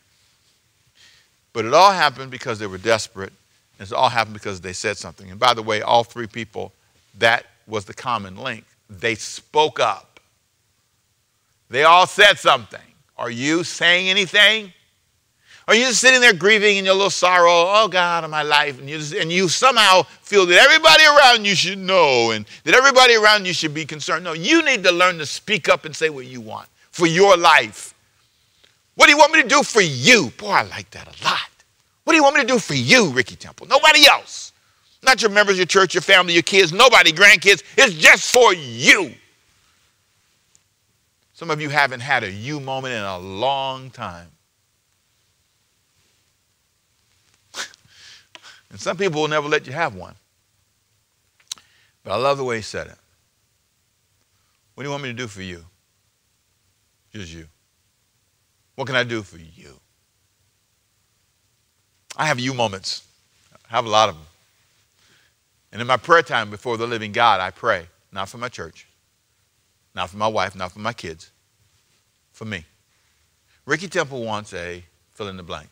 But 1.53 1.65
it 1.65 1.75
all 1.75 1.93
happened 1.93 2.31
because 2.31 2.59
they 2.59 2.67
were 2.67 2.79
desperate. 2.79 3.33
And 3.79 3.89
it 3.89 3.95
all 3.95 4.09
happened 4.09 4.35
because 4.35 4.61
they 4.61 4.73
said 4.73 4.97
something. 4.97 5.31
And 5.31 5.41
by 5.41 5.55
the 5.55 5.63
way, 5.63 5.83
all 5.83 6.05
three 6.05 6.27
people, 6.27 6.73
that 7.19 7.47
was 7.67 7.85
the 7.85 7.95
common 7.95 8.37
link. 8.37 8.65
They 8.89 9.15
spoke 9.15 9.81
up. 9.81 10.21
They 11.71 11.85
all 11.85 12.07
said 12.07 12.39
something. 12.39 12.81
Are 13.17 13.31
you 13.31 13.65
saying 13.65 14.09
anything? 14.09 14.73
Are 15.69 15.75
you 15.75 15.85
just 15.85 16.01
sitting 16.01 16.21
there 16.21 16.33
grieving 16.33 16.79
in 16.79 16.85
your 16.85 16.95
little 16.95 17.11
sorrow? 17.11 17.49
Oh 17.53 17.87
God, 17.87 18.25
of 18.25 18.31
my 18.31 18.43
life, 18.43 18.81
and 18.81 18.91
you 18.91 18.99
just, 18.99 19.15
and 19.15 19.31
you 19.31 19.49
somehow 19.49 20.03
feel 20.03 20.45
that 20.47 20.59
everybody 20.59 21.05
around 21.05 21.45
you 21.45 21.55
should 21.55 21.79
know, 21.79 22.33
and 22.33 22.45
that 22.65 22.75
everybody 22.75 23.15
around 23.15 23.47
you 23.47 23.53
should 23.53 23.73
be 23.73 23.85
concerned. 23.85 24.25
No, 24.25 24.33
you 24.33 24.65
need 24.65 24.83
to 24.83 24.91
learn 24.91 25.19
to 25.19 25.27
speak 25.27 25.69
up 25.69 25.85
and 25.85 25.95
say 25.95 26.11
what 26.11 26.27
you 26.27 26.41
want 26.41 26.69
for 26.91 27.07
your 27.07 27.37
life. 27.37 27.95
What 29.01 29.07
do 29.07 29.13
you 29.13 29.19
want 29.19 29.33
me 29.33 29.41
to 29.41 29.49
do 29.49 29.63
for 29.63 29.81
you? 29.81 30.31
Boy, 30.37 30.51
I 30.51 30.63
like 30.65 30.91
that 30.91 31.07
a 31.07 31.25
lot. 31.25 31.49
What 32.05 32.13
do 32.13 32.19
you 32.19 32.23
want 32.23 32.37
me 32.37 32.43
to 32.43 32.47
do 32.47 32.59
for 32.59 32.75
you, 32.75 33.09
Ricky 33.09 33.35
Temple? 33.35 33.67
Nobody 33.67 34.07
else. 34.07 34.53
Not 35.03 35.23
your 35.23 35.31
members, 35.31 35.57
your 35.57 35.65
church, 35.65 35.95
your 35.95 36.03
family, 36.03 36.35
your 36.35 36.43
kids, 36.43 36.71
nobody, 36.71 37.11
grandkids. 37.11 37.63
It's 37.79 37.95
just 37.95 38.31
for 38.31 38.53
you. 38.53 39.15
Some 41.33 41.51
of 41.51 41.63
you 41.63 41.71
haven't 41.71 42.01
had 42.01 42.25
a 42.25 42.31
you 42.31 42.61
moment 42.61 42.93
in 42.93 43.03
a 43.03 43.19
long 43.19 43.89
time. 43.89 44.29
and 48.71 48.79
some 48.79 48.99
people 48.99 49.23
will 49.23 49.29
never 49.29 49.49
let 49.49 49.67
you 49.67 49.73
have 49.73 49.95
one. 49.95 50.15
But 52.05 52.13
I 52.13 52.17
love 52.17 52.37
the 52.37 52.45
way 52.45 52.57
he 52.57 52.63
said 52.63 52.87
it. 52.89 52.99
What 54.75 54.83
do 54.83 54.89
you 54.89 54.91
want 54.91 55.05
me 55.05 55.09
to 55.09 55.17
do 55.17 55.27
for 55.27 55.41
you? 55.41 55.65
Just 57.15 57.33
you. 57.33 57.47
What 58.81 58.87
can 58.87 58.97
I 58.97 59.05
do 59.05 59.23
for 59.23 59.37
you? 59.37 59.79
I 62.17 62.25
have 62.25 62.41
you 62.41 62.55
moments. 62.55 63.03
I 63.71 63.77
have 63.77 63.85
a 63.85 63.91
lot 63.91 64.09
of 64.09 64.15
them. 64.15 64.25
And 65.71 65.83
in 65.83 65.87
my 65.87 65.99
prayer 65.99 66.23
time 66.23 66.49
before 66.49 66.79
the 66.79 66.87
living 66.87 67.13
God, 67.13 67.43
I 67.43 67.51
pray, 67.51 67.89
not 68.11 68.31
for 68.31 68.39
my 68.39 68.49
church, 68.49 68.87
not 69.95 70.09
for 70.09 70.17
my 70.17 70.29
wife, 70.29 70.57
not 70.57 70.73
for 70.73 70.79
my 70.79 70.95
kids, 70.95 71.31
for 72.33 72.47
me. 72.47 72.65
Ricky 73.67 73.87
Temple 73.87 74.25
wants 74.25 74.55
a 74.55 74.83
fill 75.11 75.29
in 75.29 75.37
the 75.37 75.43
blank. 75.43 75.69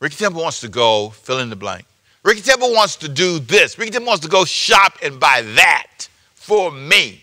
Ricky 0.00 0.16
Temple 0.16 0.42
wants 0.42 0.60
to 0.62 0.68
go 0.68 1.10
fill 1.10 1.38
in 1.38 1.48
the 1.48 1.54
blank. 1.54 1.84
Ricky 2.24 2.40
Temple 2.40 2.72
wants 2.72 2.96
to 2.96 3.08
do 3.08 3.38
this. 3.38 3.78
Ricky 3.78 3.92
Temple 3.92 4.08
wants 4.08 4.24
to 4.24 4.28
go 4.28 4.44
shop 4.44 4.98
and 5.00 5.20
buy 5.20 5.42
that 5.42 6.08
for 6.34 6.72
me. 6.72 7.22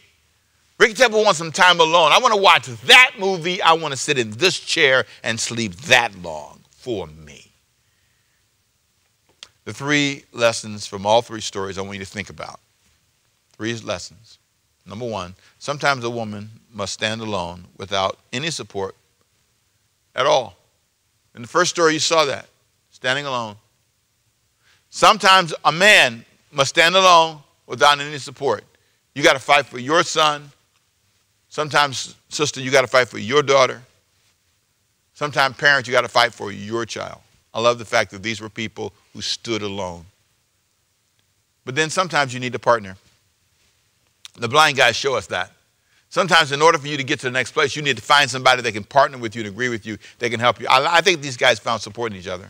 Ricky 0.79 0.93
Temple 0.93 1.23
wants 1.23 1.39
some 1.39 1.51
time 1.51 1.79
alone. 1.79 2.11
I 2.11 2.19
want 2.19 2.33
to 2.35 2.41
watch 2.41 2.67
that 2.67 3.11
movie. 3.17 3.61
I 3.61 3.73
want 3.73 3.93
to 3.93 3.97
sit 3.97 4.19
in 4.19 4.31
this 4.31 4.59
chair 4.59 5.05
and 5.23 5.39
sleep 5.39 5.73
that 5.87 6.15
long 6.21 6.61
for 6.69 7.07
me. 7.07 7.51
The 9.65 9.73
three 9.73 10.23
lessons 10.31 10.85
from 10.85 11.05
all 11.05 11.21
three 11.21 11.41
stories 11.41 11.77
I 11.77 11.81
want 11.81 11.97
you 11.97 12.05
to 12.05 12.09
think 12.09 12.29
about. 12.29 12.59
Three 13.53 13.75
lessons. 13.79 14.37
Number 14.85 15.05
one, 15.05 15.35
sometimes 15.59 16.03
a 16.03 16.09
woman 16.09 16.49
must 16.71 16.93
stand 16.93 17.21
alone 17.21 17.65
without 17.77 18.19
any 18.31 18.51
support 18.51 18.95
at 20.15 20.25
all. 20.25 20.55
In 21.35 21.41
the 21.41 21.47
first 21.47 21.71
story, 21.71 21.93
you 21.93 21.99
saw 21.99 22.23
that 22.25 22.47
standing 22.91 23.25
alone. 23.25 23.55
Sometimes 24.89 25.53
a 25.65 25.71
man 25.71 26.23
must 26.51 26.69
stand 26.69 26.95
alone 26.95 27.39
without 27.65 27.99
any 27.99 28.17
support. 28.19 28.63
You 29.15 29.23
got 29.23 29.33
to 29.33 29.39
fight 29.39 29.65
for 29.65 29.79
your 29.79 30.03
son. 30.03 30.51
Sometimes, 31.49 32.15
sister, 32.29 32.59
you 32.59 32.71
got 32.71 32.81
to 32.81 32.87
fight 32.87 33.07
for 33.07 33.17
your 33.17 33.41
daughter. 33.41 33.81
Sometimes, 35.13 35.57
parents, 35.57 35.87
you 35.87 35.93
got 35.93 36.01
to 36.01 36.07
fight 36.07 36.33
for 36.33 36.51
your 36.51 36.85
child. 36.85 37.19
I 37.53 37.61
love 37.61 37.79
the 37.79 37.85
fact 37.85 38.11
that 38.11 38.21
these 38.21 38.39
were 38.39 38.49
people 38.49 38.93
who 39.13 39.21
stood 39.21 39.61
alone. 39.61 40.05
But 41.65 41.75
then 41.75 41.89
sometimes 41.89 42.33
you 42.33 42.39
need 42.39 42.53
a 42.55 42.59
partner. 42.59 42.95
The 44.35 44.47
blind 44.47 44.77
guys 44.77 44.95
show 44.95 45.15
us 45.15 45.27
that. 45.27 45.51
Sometimes, 46.09 46.51
in 46.51 46.61
order 46.61 46.77
for 46.77 46.87
you 46.87 46.95
to 46.97 47.03
get 47.03 47.19
to 47.19 47.25
the 47.25 47.31
next 47.31 47.51
place, 47.51 47.75
you 47.75 47.81
need 47.81 47.97
to 47.97 48.03
find 48.03 48.29
somebody 48.29 48.61
that 48.61 48.71
can 48.71 48.83
partner 48.83 49.17
with 49.17 49.35
you 49.35 49.41
and 49.41 49.49
agree 49.49 49.69
with 49.69 49.85
you, 49.85 49.97
that 50.19 50.29
can 50.29 50.39
help 50.39 50.59
you. 50.61 50.67
I, 50.69 50.97
I 50.97 51.01
think 51.01 51.21
these 51.21 51.35
guys 51.35 51.59
found 51.59 51.81
support 51.81 52.11
in 52.11 52.17
each 52.17 52.27
other. 52.27 52.49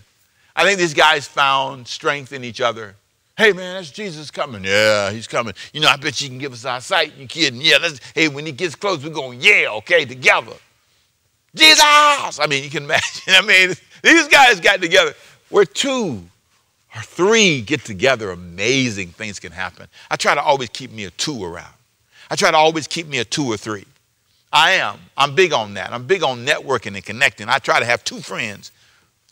I 0.55 0.63
think 0.63 0.77
these 0.77 0.93
guys 0.93 1.27
found 1.27 1.87
strength 1.87 2.33
in 2.33 2.43
each 2.43 2.61
other. 2.61 2.95
Hey 3.37 3.53
man, 3.53 3.75
that's 3.75 3.91
Jesus 3.91 4.31
coming. 4.31 4.63
Yeah, 4.63 5.11
he's 5.11 5.27
coming. 5.27 5.53
You 5.71 5.81
know, 5.81 5.89
I 5.89 5.95
bet 5.95 6.19
you 6.21 6.27
can 6.27 6.39
give 6.39 6.53
us 6.53 6.65
our 6.65 6.81
sight. 6.81 7.15
You 7.17 7.27
kidding? 7.27 7.61
Yeah. 7.61 7.77
Let's, 7.79 7.99
hey, 8.15 8.29
when 8.29 8.47
he 8.47 8.51
gets 8.51 8.73
close, 8.73 9.03
we're 9.03 9.11
going 9.13 9.39
yeah, 9.41 9.67
okay, 9.73 10.05
together. 10.05 10.53
Jesus. 11.53 11.79
I 11.83 12.47
mean, 12.49 12.63
you 12.63 12.71
can 12.71 12.83
imagine. 12.85 13.21
I 13.27 13.41
mean, 13.41 13.75
these 14.01 14.27
guys 14.27 14.59
got 14.59 14.81
together. 14.81 15.13
Where 15.49 15.65
two 15.65 16.23
or 16.95 17.01
three 17.03 17.61
get 17.61 17.85
together, 17.85 18.31
amazing 18.31 19.09
things 19.09 19.39
can 19.39 19.51
happen. 19.51 19.87
I 20.09 20.15
try 20.15 20.33
to 20.33 20.41
always 20.41 20.69
keep 20.69 20.91
me 20.91 21.03
a 21.05 21.11
two 21.11 21.45
around. 21.45 21.73
I 22.31 22.35
try 22.35 22.49
to 22.49 22.57
always 22.57 22.87
keep 22.87 23.07
me 23.07 23.19
a 23.19 23.25
two 23.25 23.45
or 23.45 23.55
three. 23.55 23.85
I 24.51 24.71
am. 24.71 24.97
I'm 25.15 25.35
big 25.35 25.53
on 25.53 25.75
that. 25.75 25.93
I'm 25.93 26.07
big 26.07 26.23
on 26.23 26.43
networking 26.43 26.95
and 26.95 27.05
connecting. 27.05 27.49
I 27.49 27.59
try 27.59 27.79
to 27.79 27.85
have 27.85 28.03
two 28.03 28.19
friends 28.19 28.71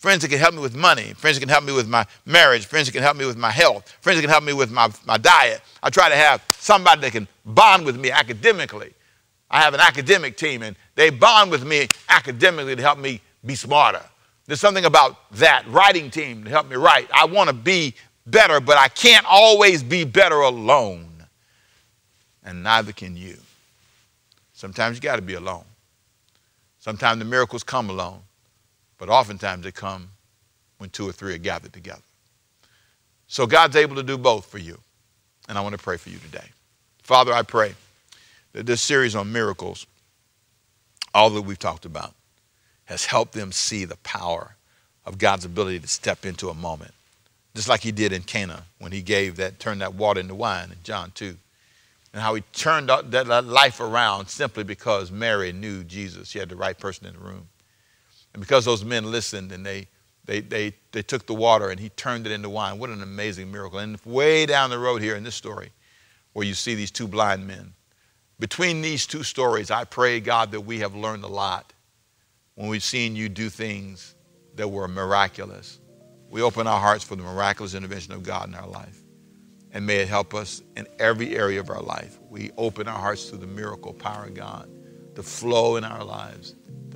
friends 0.06 0.22
that 0.22 0.28
can 0.28 0.38
help 0.38 0.54
me 0.54 0.62
with 0.62 0.76
money, 0.76 1.14
friends 1.16 1.36
that 1.36 1.40
can 1.40 1.50
help 1.50 1.64
me 1.64 1.74
with 1.74 1.88
my 1.88 2.06
marriage, 2.28 2.68
friends 2.68 2.86
that 2.86 2.92
can 2.92 3.02
help 3.02 3.18
me 3.18 3.26
with 3.26 3.38
my 3.38 3.50
health, 3.50 3.90
friends 4.02 4.18
that 4.18 4.22
can 4.22 4.30
help 4.30 4.44
me 4.44 4.54
with 4.54 4.70
my, 4.70 4.88
my 5.04 5.18
diet. 5.18 5.62
I 5.82 5.90
try 5.90 6.10
to 6.10 6.16
have 6.16 6.44
somebody 6.52 7.02
that 7.02 7.12
can 7.12 7.28
bond 7.44 7.88
with 7.88 7.98
me 7.98 8.12
academically. 8.12 8.94
I 9.50 9.62
have 9.62 9.74
an 9.74 9.80
academic 9.80 10.38
team, 10.38 10.62
and 10.62 10.76
they 10.94 11.10
bond 11.10 11.50
with 11.50 11.66
me 11.66 11.88
academically 12.08 12.76
to 12.76 12.84
help 12.84 13.00
me 13.00 13.20
be 13.44 13.56
smarter. 13.56 14.04
There's 14.46 14.60
something 14.60 14.86
about 14.86 15.32
that 15.40 15.64
writing 15.70 16.12
team 16.12 16.44
to 16.44 16.52
help 16.52 16.70
me 16.70 16.76
write. 16.76 17.10
I 17.12 17.26
want 17.26 17.48
to 17.48 17.56
be 17.56 17.96
better, 18.28 18.60
but 18.60 18.78
I 18.78 18.90
can't 18.90 19.26
always 19.28 19.82
be 19.82 20.04
better 20.04 20.42
alone. 20.42 21.26
And 22.44 22.62
neither 22.62 22.92
can 22.92 23.18
you. 23.18 23.38
Sometimes 24.54 24.98
you 24.98 25.02
got 25.02 25.16
to 25.16 25.24
be 25.24 25.34
alone. 25.34 25.66
Sometimes 26.78 27.18
the 27.18 27.26
miracles 27.26 27.64
come 27.64 27.90
alone. 27.90 28.20
But 29.06 29.14
oftentimes 29.14 29.64
they 29.64 29.72
come 29.72 30.10
when 30.80 30.90
two 30.90 31.08
or 31.08 31.12
three 31.12 31.36
are 31.36 31.38
gathered 31.38 31.74
together. 31.74 32.02
So 33.28 33.46
God's 33.46 33.76
able 33.76 33.96
to 33.98 34.04
do 34.04 34.18
both 34.18 34.48
for 34.48 34.58
you. 34.58 34.80
And 35.48 35.60
I 35.60 35.62
want 35.62 35.74
to 35.78 35.84
pray 35.84 35.98
for 35.98 36.10
you 36.10 36.18
today. 36.18 36.48
Father, 37.04 37.32
I 37.32 37.44
pray 37.44 37.76
that 38.54 38.66
this 38.66 38.82
series 38.82 39.16
on 39.16 39.32
miracles, 39.32 39.86
all 41.14 41.30
that 41.30 41.44
we've 41.44 41.60
talked 41.60 41.86
about, 41.86 42.16
has 42.86 43.06
helped 43.06 43.34
them 43.34 43.52
see 43.52 43.86
the 43.86 43.98
power 43.98 44.56
of 45.06 45.20
God's 45.20 45.46
ability 45.46 45.82
to 45.82 45.88
step 45.88 46.26
into 46.26 46.50
a 46.50 46.56
moment. 46.56 46.96
Just 47.54 47.70
like 47.70 47.82
he 47.82 47.92
did 47.92 48.12
in 48.12 48.24
Cana 48.24 48.64
when 48.80 48.92
he 48.92 49.04
gave 49.04 49.36
that, 49.36 49.60
turned 49.60 49.82
that 49.82 49.94
water 49.94 50.20
into 50.20 50.34
wine 50.34 50.72
in 50.72 50.78
John 50.84 51.12
2. 51.14 51.38
And 52.12 52.24
how 52.24 52.34
he 52.34 52.42
turned 52.54 52.90
that 52.90 53.46
life 53.46 53.80
around 53.80 54.30
simply 54.30 54.64
because 54.64 55.12
Mary 55.12 55.52
knew 55.52 55.84
Jesus. 55.84 56.30
She 56.30 56.40
had 56.40 56.50
the 56.50 56.56
right 56.56 56.80
person 56.80 57.06
in 57.06 57.14
the 57.14 57.20
room. 57.20 57.50
And 58.36 58.42
because 58.42 58.66
those 58.66 58.84
men 58.84 59.10
listened 59.10 59.54
and 59.54 59.66
they, 59.66 59.88
they, 60.26 60.42
they, 60.42 60.74
they 60.92 61.02
took 61.02 61.26
the 61.26 61.34
water 61.34 61.70
and 61.70 61.80
he 61.80 61.88
turned 61.88 62.26
it 62.28 62.34
into 62.34 62.50
wine, 62.50 62.80
what 62.80 62.90
an 62.90 63.02
amazing 63.02 63.50
miracle. 63.50 63.80
And 63.80 63.98
way 64.04 64.46
down 64.46 64.70
the 64.70 64.78
road 64.78 65.02
here 65.02 65.16
in 65.16 65.24
this 65.24 65.36
story, 65.36 65.72
where 66.34 66.46
you 66.46 66.54
see 66.54 66.76
these 66.76 66.92
two 66.92 67.08
blind 67.08 67.48
men, 67.48 67.72
between 68.38 68.82
these 68.82 69.08
two 69.08 69.24
stories, 69.24 69.72
I 69.72 69.86
pray, 69.86 70.20
God, 70.20 70.52
that 70.52 70.60
we 70.60 70.80
have 70.80 70.94
learned 70.94 71.24
a 71.24 71.30
lot 71.30 71.72
when 72.56 72.68
we've 72.68 72.84
seen 72.84 73.16
you 73.16 73.30
do 73.30 73.50
things 73.50 74.16
that 74.56 74.68
were 74.68 74.90
miraculous. 74.90 75.80
We 76.30 76.42
open 76.42 76.68
our 76.68 76.82
hearts 76.82 77.06
for 77.06 77.16
the 77.16 77.24
miraculous 77.24 77.74
intervention 77.74 78.12
of 78.12 78.24
God 78.24 78.50
in 78.50 78.56
our 78.56 78.68
life. 78.68 79.00
And 79.72 79.88
may 79.88 80.00
it 80.00 80.10
help 80.10 80.34
us 80.34 80.62
in 80.76 80.88
every 81.00 81.38
area 81.38 81.62
of 81.62 81.70
our 81.70 81.82
life. 81.82 82.20
We 82.30 82.52
open 82.58 82.90
our 82.90 83.00
hearts 83.00 83.30
to 83.30 83.38
the 83.38 83.48
miracle 83.48 83.94
power 83.94 84.26
of 84.26 84.34
God 84.34 84.70
to 85.16 85.24
flow 85.24 85.78
in 85.78 85.86
our 85.86 86.04
lives 86.04 86.55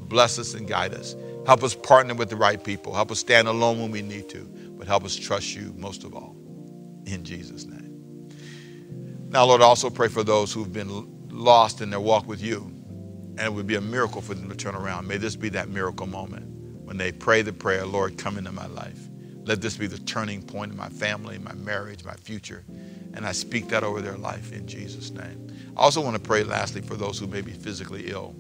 bless 0.10 0.40
us 0.40 0.54
and 0.54 0.68
guide 0.68 0.94
us. 0.94 1.16
Help 1.46 1.64
us 1.64 1.74
partner 1.74 2.14
with 2.14 2.30
the 2.30 2.36
right 2.36 2.64
people. 2.64 2.94
Help 2.94 3.12
us 3.12 3.20
stand 3.20 3.48
alone 3.48 3.80
when 3.80 3.92
we 3.92 4.02
need 4.02 4.30
to, 4.30 4.40
but 4.78 4.88
help 4.88 5.06
us 5.06 5.16
trust 5.16 5.56
you 5.56 5.74
most 5.78 6.04
of 6.04 6.14
all. 6.14 6.36
In 7.06 7.24
Jesus' 7.24 7.66
name. 7.66 8.30
Now, 9.30 9.46
Lord, 9.46 9.62
I 9.62 9.66
also 9.66 9.90
pray 9.90 10.08
for 10.08 10.24
those 10.24 10.52
who've 10.52 10.74
been 10.74 11.30
lost 11.30 11.82
in 11.82 11.92
their 11.92 12.00
walk 12.00 12.28
with 12.28 12.42
you, 12.42 12.62
and 13.38 13.40
it 13.40 13.54
would 13.54 13.68
be 13.68 13.76
a 13.76 13.82
miracle 13.82 14.22
for 14.22 14.34
them 14.34 14.50
to 14.50 14.56
turn 14.56 14.76
around. 14.76 15.08
May 15.08 15.18
this 15.18 15.36
be 15.36 15.50
that 15.50 15.70
miracle 15.70 16.08
moment 16.08 16.48
when 16.84 16.98
they 16.98 17.12
pray 17.12 17.44
the 17.44 17.54
prayer, 17.54 17.86
Lord, 17.86 18.18
come 18.18 18.38
into 18.38 18.52
my 18.52 18.66
life. 18.66 19.00
Let 19.44 19.62
this 19.62 19.78
be 19.78 19.88
the 19.88 20.00
turning 20.00 20.42
point 20.42 20.72
in 20.72 20.78
my 20.78 20.90
family, 20.90 21.38
my 21.38 21.54
marriage, 21.54 22.04
my 22.04 22.16
future. 22.16 22.64
And 23.14 23.26
I 23.26 23.32
speak 23.32 23.70
that 23.70 23.84
over 23.84 24.02
their 24.02 24.18
life 24.18 24.52
in 24.52 24.68
Jesus' 24.68 25.12
name. 25.12 25.48
I 25.78 25.82
also 25.82 26.02
want 26.02 26.16
to 26.16 26.22
pray, 26.22 26.44
lastly, 26.44 26.82
for 26.82 26.96
those 26.96 27.18
who 27.18 27.28
may 27.28 27.42
be 27.42 27.52
physically 27.52 28.10
ill. 28.12 28.36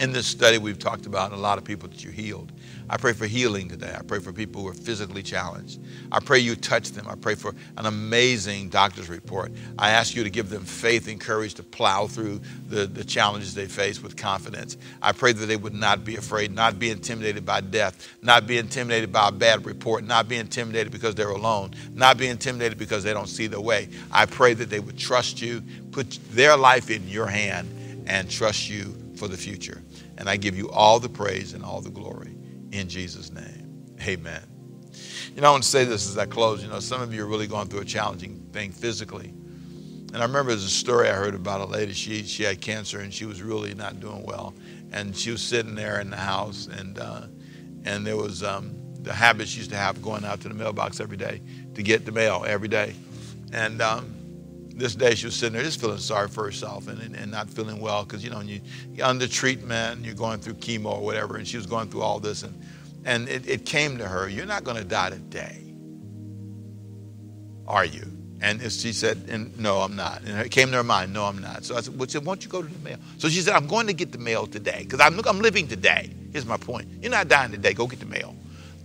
In 0.00 0.12
this 0.12 0.26
study, 0.26 0.58
we've 0.58 0.78
talked 0.78 1.06
about 1.06 1.32
a 1.32 1.36
lot 1.36 1.58
of 1.58 1.64
people 1.64 1.88
that 1.88 2.02
you 2.02 2.10
healed. 2.10 2.50
I 2.88 2.96
pray 2.96 3.12
for 3.12 3.26
healing 3.26 3.68
today. 3.68 3.94
I 3.96 4.02
pray 4.02 4.18
for 4.18 4.32
people 4.32 4.62
who 4.62 4.68
are 4.68 4.74
physically 4.74 5.22
challenged. 5.22 5.80
I 6.10 6.18
pray 6.18 6.40
you 6.40 6.56
touch 6.56 6.90
them. 6.90 7.06
I 7.08 7.14
pray 7.14 7.34
for 7.34 7.54
an 7.76 7.86
amazing 7.86 8.70
doctor's 8.70 9.08
report. 9.08 9.52
I 9.78 9.90
ask 9.90 10.14
you 10.16 10.24
to 10.24 10.30
give 10.30 10.50
them 10.50 10.64
faith 10.64 11.08
and 11.08 11.20
courage 11.20 11.54
to 11.54 11.62
plow 11.62 12.06
through 12.06 12.40
the, 12.68 12.86
the 12.86 13.04
challenges 13.04 13.54
they 13.54 13.66
face 13.66 14.02
with 14.02 14.16
confidence. 14.16 14.76
I 15.00 15.12
pray 15.12 15.32
that 15.32 15.46
they 15.46 15.56
would 15.56 15.74
not 15.74 16.04
be 16.04 16.16
afraid, 16.16 16.52
not 16.52 16.78
be 16.78 16.90
intimidated 16.90 17.46
by 17.46 17.60
death, 17.60 18.08
not 18.22 18.46
be 18.46 18.58
intimidated 18.58 19.12
by 19.12 19.28
a 19.28 19.32
bad 19.32 19.64
report, 19.66 20.04
not 20.04 20.26
be 20.28 20.36
intimidated 20.36 20.92
because 20.92 21.14
they're 21.14 21.30
alone, 21.30 21.74
not 21.94 22.16
be 22.16 22.28
intimidated 22.28 22.78
because 22.78 23.04
they 23.04 23.12
don't 23.12 23.28
see 23.28 23.46
the 23.46 23.60
way. 23.60 23.88
I 24.10 24.26
pray 24.26 24.54
that 24.54 24.70
they 24.70 24.80
would 24.80 24.98
trust 24.98 25.40
you, 25.40 25.62
put 25.92 26.18
their 26.30 26.56
life 26.56 26.90
in 26.90 27.06
your 27.08 27.26
hand, 27.26 27.68
and 28.06 28.28
trust 28.28 28.68
you 28.68 28.96
for 29.22 29.28
the 29.28 29.36
future. 29.36 29.80
And 30.18 30.28
I 30.28 30.36
give 30.36 30.56
you 30.56 30.68
all 30.70 30.98
the 30.98 31.08
praise 31.08 31.54
and 31.54 31.64
all 31.64 31.80
the 31.80 31.90
glory 31.90 32.34
in 32.72 32.88
Jesus' 32.88 33.30
name. 33.30 33.94
Amen. 34.02 34.42
You 35.36 35.42
know, 35.42 35.46
I 35.46 35.50
want 35.52 35.62
to 35.62 35.68
say 35.68 35.84
this 35.84 36.08
as 36.08 36.18
I 36.18 36.26
close. 36.26 36.60
You 36.60 36.68
know, 36.68 36.80
some 36.80 37.00
of 37.00 37.14
you 37.14 37.22
are 37.22 37.28
really 37.28 37.46
going 37.46 37.68
through 37.68 37.82
a 37.82 37.84
challenging 37.84 38.44
thing 38.52 38.72
physically. 38.72 39.28
And 39.28 40.16
I 40.16 40.22
remember 40.22 40.50
there's 40.50 40.64
a 40.64 40.68
story 40.68 41.08
I 41.08 41.12
heard 41.12 41.36
about 41.36 41.60
a 41.60 41.66
lady. 41.66 41.92
She, 41.92 42.24
she 42.24 42.42
had 42.42 42.60
cancer 42.60 42.98
and 42.98 43.14
she 43.14 43.24
was 43.24 43.42
really 43.42 43.74
not 43.74 44.00
doing 44.00 44.24
well. 44.24 44.54
And 44.90 45.16
she 45.16 45.30
was 45.30 45.40
sitting 45.40 45.76
there 45.76 46.00
in 46.00 46.10
the 46.10 46.16
house, 46.16 46.66
and, 46.66 46.98
uh, 46.98 47.22
and 47.84 48.04
there 48.04 48.16
was 48.16 48.42
um, 48.42 48.74
the 49.02 49.12
habit 49.12 49.46
she 49.46 49.58
used 49.58 49.70
to 49.70 49.76
have 49.76 50.02
going 50.02 50.24
out 50.24 50.40
to 50.40 50.48
the 50.48 50.54
mailbox 50.54 50.98
every 50.98 51.16
day 51.16 51.40
to 51.76 51.82
get 51.84 52.04
the 52.04 52.12
mail 52.12 52.44
every 52.44 52.68
day. 52.68 52.96
And 53.52 53.80
um, 53.80 54.16
this 54.74 54.94
day 54.94 55.14
she 55.14 55.26
was 55.26 55.34
sitting 55.36 55.54
there 55.54 55.62
just 55.62 55.80
feeling 55.80 55.98
sorry 55.98 56.28
for 56.28 56.44
herself 56.44 56.88
and, 56.88 57.00
and, 57.00 57.16
and 57.16 57.30
not 57.30 57.48
feeling 57.50 57.80
well 57.80 58.04
because 58.04 58.24
you 58.24 58.30
know 58.30 58.40
you, 58.40 58.60
are 59.00 59.08
under 59.10 59.28
treatment 59.28 60.04
you're 60.04 60.14
going 60.14 60.40
through 60.40 60.54
chemo 60.54 60.86
or 60.86 61.02
whatever 61.02 61.36
and 61.36 61.46
she 61.46 61.56
was 61.56 61.66
going 61.66 61.88
through 61.88 62.02
all 62.02 62.20
this 62.20 62.42
and 62.42 62.60
and 63.04 63.28
it, 63.28 63.48
it 63.48 63.66
came 63.66 63.98
to 63.98 64.08
her 64.08 64.28
you're 64.28 64.46
not 64.46 64.64
going 64.64 64.76
to 64.76 64.84
die 64.84 65.10
today 65.10 65.58
are 67.66 67.84
you 67.84 68.06
And 68.42 68.60
she 68.72 68.92
said, 68.92 69.26
and 69.28 69.56
no, 69.58 69.78
I'm 69.78 69.94
not. 69.94 70.22
And 70.22 70.40
it 70.40 70.50
came 70.50 70.72
to 70.72 70.78
her 70.78 70.82
mind, 70.82 71.12
no, 71.12 71.26
I'm 71.26 71.40
not. 71.40 71.64
So 71.64 71.76
I 71.76 71.80
said, 71.80 71.96
well, 71.96 72.08
she 72.08 72.14
said, 72.14 72.26
why 72.26 72.34
don't 72.34 72.44
you 72.44 72.50
go 72.50 72.60
to 72.60 72.68
the 72.68 72.78
mail? 72.80 72.98
So 73.18 73.28
she 73.28 73.40
said, 73.40 73.54
I'm 73.54 73.68
going 73.68 73.86
to 73.86 73.92
get 73.92 74.10
the 74.10 74.18
mail 74.18 74.48
today 74.48 74.80
because 74.82 74.98
I'm, 74.98 75.20
I'm 75.28 75.40
living 75.40 75.68
today. 75.68 76.10
Here's 76.32 76.44
my 76.44 76.56
point. 76.56 76.88
You're 77.00 77.12
not 77.12 77.28
dying 77.28 77.52
today. 77.52 77.72
Go 77.72 77.86
get 77.86 78.00
the 78.00 78.06
mail. 78.06 78.34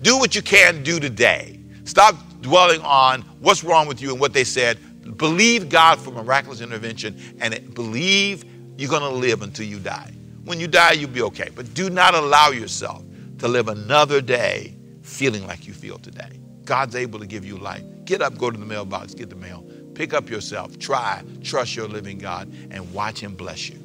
Do 0.04 0.20
what 0.20 0.36
you 0.36 0.44
can 0.44 0.84
do 0.84 1.00
today. 1.00 1.60
Stop 1.86 2.16
dwelling 2.42 2.82
on 2.82 3.24
what's 3.40 3.64
wrong 3.64 3.88
with 3.88 4.00
you 4.00 4.12
and 4.12 4.20
what 4.20 4.32
they 4.32 4.44
said. 4.44 4.78
Believe 5.16 5.70
God 5.70 6.00
for 6.00 6.12
miraculous 6.12 6.62
intervention 6.62 7.18
and 7.40 7.74
believe 7.74 8.44
you're 8.78 8.90
going 8.90 9.02
to 9.02 9.10
live 9.10 9.42
until 9.42 9.66
you 9.66 9.80
die. 9.80 10.12
When 10.44 10.60
you 10.60 10.68
die, 10.68 10.94
you'll 10.94 11.10
be 11.10 11.22
okay. 11.24 11.50
But 11.54 11.74
do 11.74 11.90
not 11.90 12.14
allow 12.14 12.50
yourself 12.50 13.04
to 13.40 13.48
live 13.48 13.68
another 13.68 14.22
day 14.22 14.76
feeling 15.02 15.46
like 15.48 15.68
you 15.68 15.74
feel 15.74 15.98
today. 16.00 16.40
God's 16.66 16.96
able 16.96 17.20
to 17.20 17.26
give 17.26 17.46
you 17.46 17.58
life. 17.58 17.84
Get 18.06 18.22
up, 18.22 18.38
go 18.38 18.52
to 18.52 18.58
the 18.58 18.66
mailbox, 18.66 19.14
get 19.14 19.30
the 19.30 19.36
mail. 19.36 19.66
Pick 19.96 20.14
up 20.14 20.30
yourself. 20.30 20.78
Try, 20.78 21.24
trust 21.44 21.76
your 21.76 21.88
living 21.88 22.18
God, 22.18 22.54
and 22.72 22.94
watch 22.94 23.20
Him 23.20 23.36
bless 23.36 23.70
you. 23.70 23.80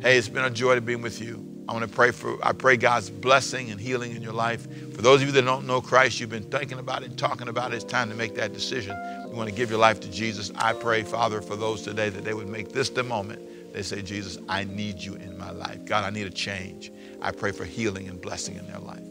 Hey, 0.00 0.18
it's 0.18 0.28
been 0.28 0.44
a 0.44 0.50
joy 0.50 0.74
to 0.74 0.80
be 0.80 0.96
with 0.96 1.20
you. 1.20 1.51
I 1.68 1.72
want 1.72 1.88
to 1.88 1.94
pray 1.94 2.10
for, 2.10 2.44
I 2.44 2.52
pray 2.52 2.76
God's 2.76 3.08
blessing 3.08 3.70
and 3.70 3.80
healing 3.80 4.16
in 4.16 4.22
your 4.22 4.32
life. 4.32 4.66
For 4.94 5.02
those 5.02 5.22
of 5.22 5.28
you 5.28 5.32
that 5.32 5.42
don't 5.42 5.66
know 5.66 5.80
Christ, 5.80 6.18
you've 6.18 6.30
been 6.30 6.50
thinking 6.50 6.78
about 6.78 7.02
it 7.02 7.16
talking 7.16 7.48
about 7.48 7.72
it, 7.72 7.76
it's 7.76 7.84
time 7.84 8.10
to 8.10 8.16
make 8.16 8.34
that 8.34 8.52
decision. 8.52 8.96
You 9.30 9.36
want 9.36 9.48
to 9.48 9.54
give 9.54 9.70
your 9.70 9.78
life 9.78 10.00
to 10.00 10.10
Jesus. 10.10 10.50
I 10.56 10.72
pray, 10.72 11.02
Father, 11.02 11.40
for 11.40 11.56
those 11.56 11.82
today 11.82 12.08
that 12.08 12.24
they 12.24 12.34
would 12.34 12.48
make 12.48 12.72
this 12.72 12.90
the 12.90 13.02
moment. 13.02 13.40
They 13.72 13.82
say, 13.82 14.02
Jesus, 14.02 14.38
I 14.48 14.64
need 14.64 14.98
you 14.98 15.14
in 15.14 15.38
my 15.38 15.50
life. 15.50 15.84
God, 15.84 16.04
I 16.04 16.10
need 16.10 16.26
a 16.26 16.30
change. 16.30 16.92
I 17.22 17.30
pray 17.30 17.52
for 17.52 17.64
healing 17.64 18.08
and 18.08 18.20
blessing 18.20 18.56
in 18.56 18.66
their 18.66 18.80
life. 18.80 19.06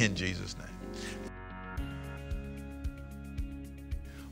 In 0.00 0.14
Jesus' 0.14 0.56
name. 0.56 0.66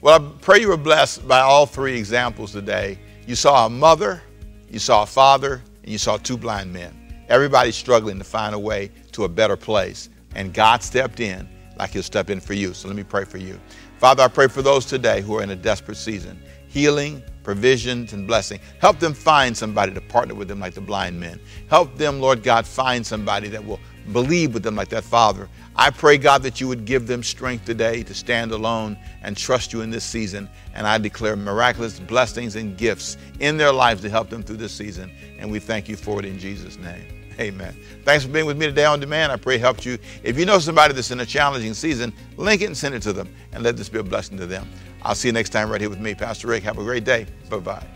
Well, 0.01 0.15
I 0.15 0.33
pray 0.41 0.61
you 0.61 0.69
were 0.69 0.77
blessed 0.77 1.27
by 1.27 1.41
all 1.41 1.67
three 1.67 1.99
examples 1.99 2.53
today. 2.53 2.99
You 3.27 3.35
saw 3.35 3.67
a 3.67 3.71
mother, 3.71 4.23
you 4.71 4.79
saw 4.79 5.03
a 5.03 5.07
father, 5.07 5.63
and 5.83 5.91
you 5.91 5.99
saw 5.99 6.17
two 6.17 6.37
blind 6.37 6.73
men. 6.73 7.06
Everybody's 7.29 7.77
struggling 7.77 8.19
to 8.19 8.25
find 8.25 8.55
a 8.55 8.59
way 8.59 8.91
to 9.13 9.25
a 9.25 9.29
better 9.29 9.57
place. 9.57 10.09
And 10.35 10.53
God 10.53 10.83
stepped 10.83 11.21
in 11.21 11.49
like 11.79 11.91
He'll 11.91 12.03
step 12.03 12.31
in 12.31 12.41
for 12.41 12.55
you. 12.55 12.75
So 12.75 12.89
let 12.89 12.97
me 12.97 13.05
pray 13.05 13.25
for 13.25 13.39
you. 13.39 13.61
Father, 13.99 14.23
I 14.23 14.29
pray 14.29 14.49
for 14.49 14.63
those 14.63 14.85
today 14.85 15.21
who 15.21 15.37
are 15.39 15.43
in 15.43 15.51
a 15.51 15.57
desperate 15.57 15.97
season 15.97 16.41
healing, 16.69 17.23
provisions, 17.43 18.13
and 18.13 18.27
blessing. 18.27 18.61
Help 18.81 18.99
them 18.99 19.15
find 19.15 19.57
somebody 19.57 19.95
to 19.95 20.01
partner 20.01 20.35
with 20.35 20.47
them 20.47 20.61
like 20.61 20.75
the 20.75 20.81
blind 20.81 21.19
men. 21.19 21.41
Help 21.71 21.97
them, 21.97 22.21
Lord 22.21 22.43
God, 22.43 22.67
find 22.67 23.07
somebody 23.07 23.49
that 23.49 23.65
will 23.65 23.81
believe 24.13 24.53
with 24.53 24.63
them 24.63 24.77
like 24.77 24.89
that 24.89 25.03
father. 25.03 25.49
I 25.75 25.91
pray, 25.91 26.19
God, 26.19 26.43
that 26.43 26.61
you 26.61 26.69
would 26.69 26.85
give 26.85 27.07
them 27.07 27.23
strength 27.23 27.65
today 27.65 28.03
to 28.03 28.13
stand 28.13 28.53
alone 28.53 28.99
and 29.23 29.37
trust 29.37 29.73
you 29.73 29.81
in 29.81 29.91
this 29.91 30.05
season. 30.05 30.51
And 30.75 30.87
I 30.87 30.99
declare 30.99 31.35
miraculous 31.35 31.99
blessings 31.99 32.57
and 32.57 32.77
gifts 32.77 33.17
in 33.41 33.57
their 33.57 33.73
lives 33.73 34.03
to 34.03 34.11
help 34.11 34.29
them 34.29 34.43
through 34.43 34.59
this 34.59 34.73
season. 34.73 35.11
And 35.39 35.51
we 35.51 35.61
thank 35.61 35.89
you 35.89 35.97
for 35.97 36.19
it 36.19 36.27
in 36.27 36.39
Jesus' 36.39 36.77
name. 36.77 37.16
Amen. 37.39 37.77
Thanks 38.05 38.25
for 38.25 38.31
being 38.31 38.47
with 38.47 38.57
me 38.57 38.67
today 38.67 38.85
on 38.85 38.99
demand. 38.99 39.31
I 39.31 39.37
pray 39.37 39.57
it 39.57 39.61
helped 39.61 39.85
you. 39.85 39.99
If 40.23 40.39
you 40.39 40.47
know 40.47 40.59
somebody 40.59 40.95
that's 40.95 41.11
in 41.11 41.21
a 41.21 41.27
challenging 41.27 41.75
season, 41.75 42.13
link 42.37 42.63
it 42.63 42.67
and 42.67 42.77
send 42.77 42.95
it 42.95 43.03
to 43.03 43.13
them 43.13 43.29
and 43.53 43.63
let 43.63 43.77
this 43.77 43.89
be 43.89 43.99
a 43.99 44.03
blessing 44.03 44.39
to 44.39 44.47
them. 44.47 44.67
I'll 45.03 45.15
see 45.15 45.29
you 45.29 45.33
next 45.33 45.51
time 45.51 45.71
right 45.71 45.81
here 45.81 45.91
with 45.91 46.01
me, 46.01 46.15
Pastor 46.15 46.49
Rick. 46.49 46.63
Have 46.65 46.79
a 46.79 46.83
great 46.83 47.05
day. 47.05 47.27
Bye 47.51 47.59
bye. 47.59 47.96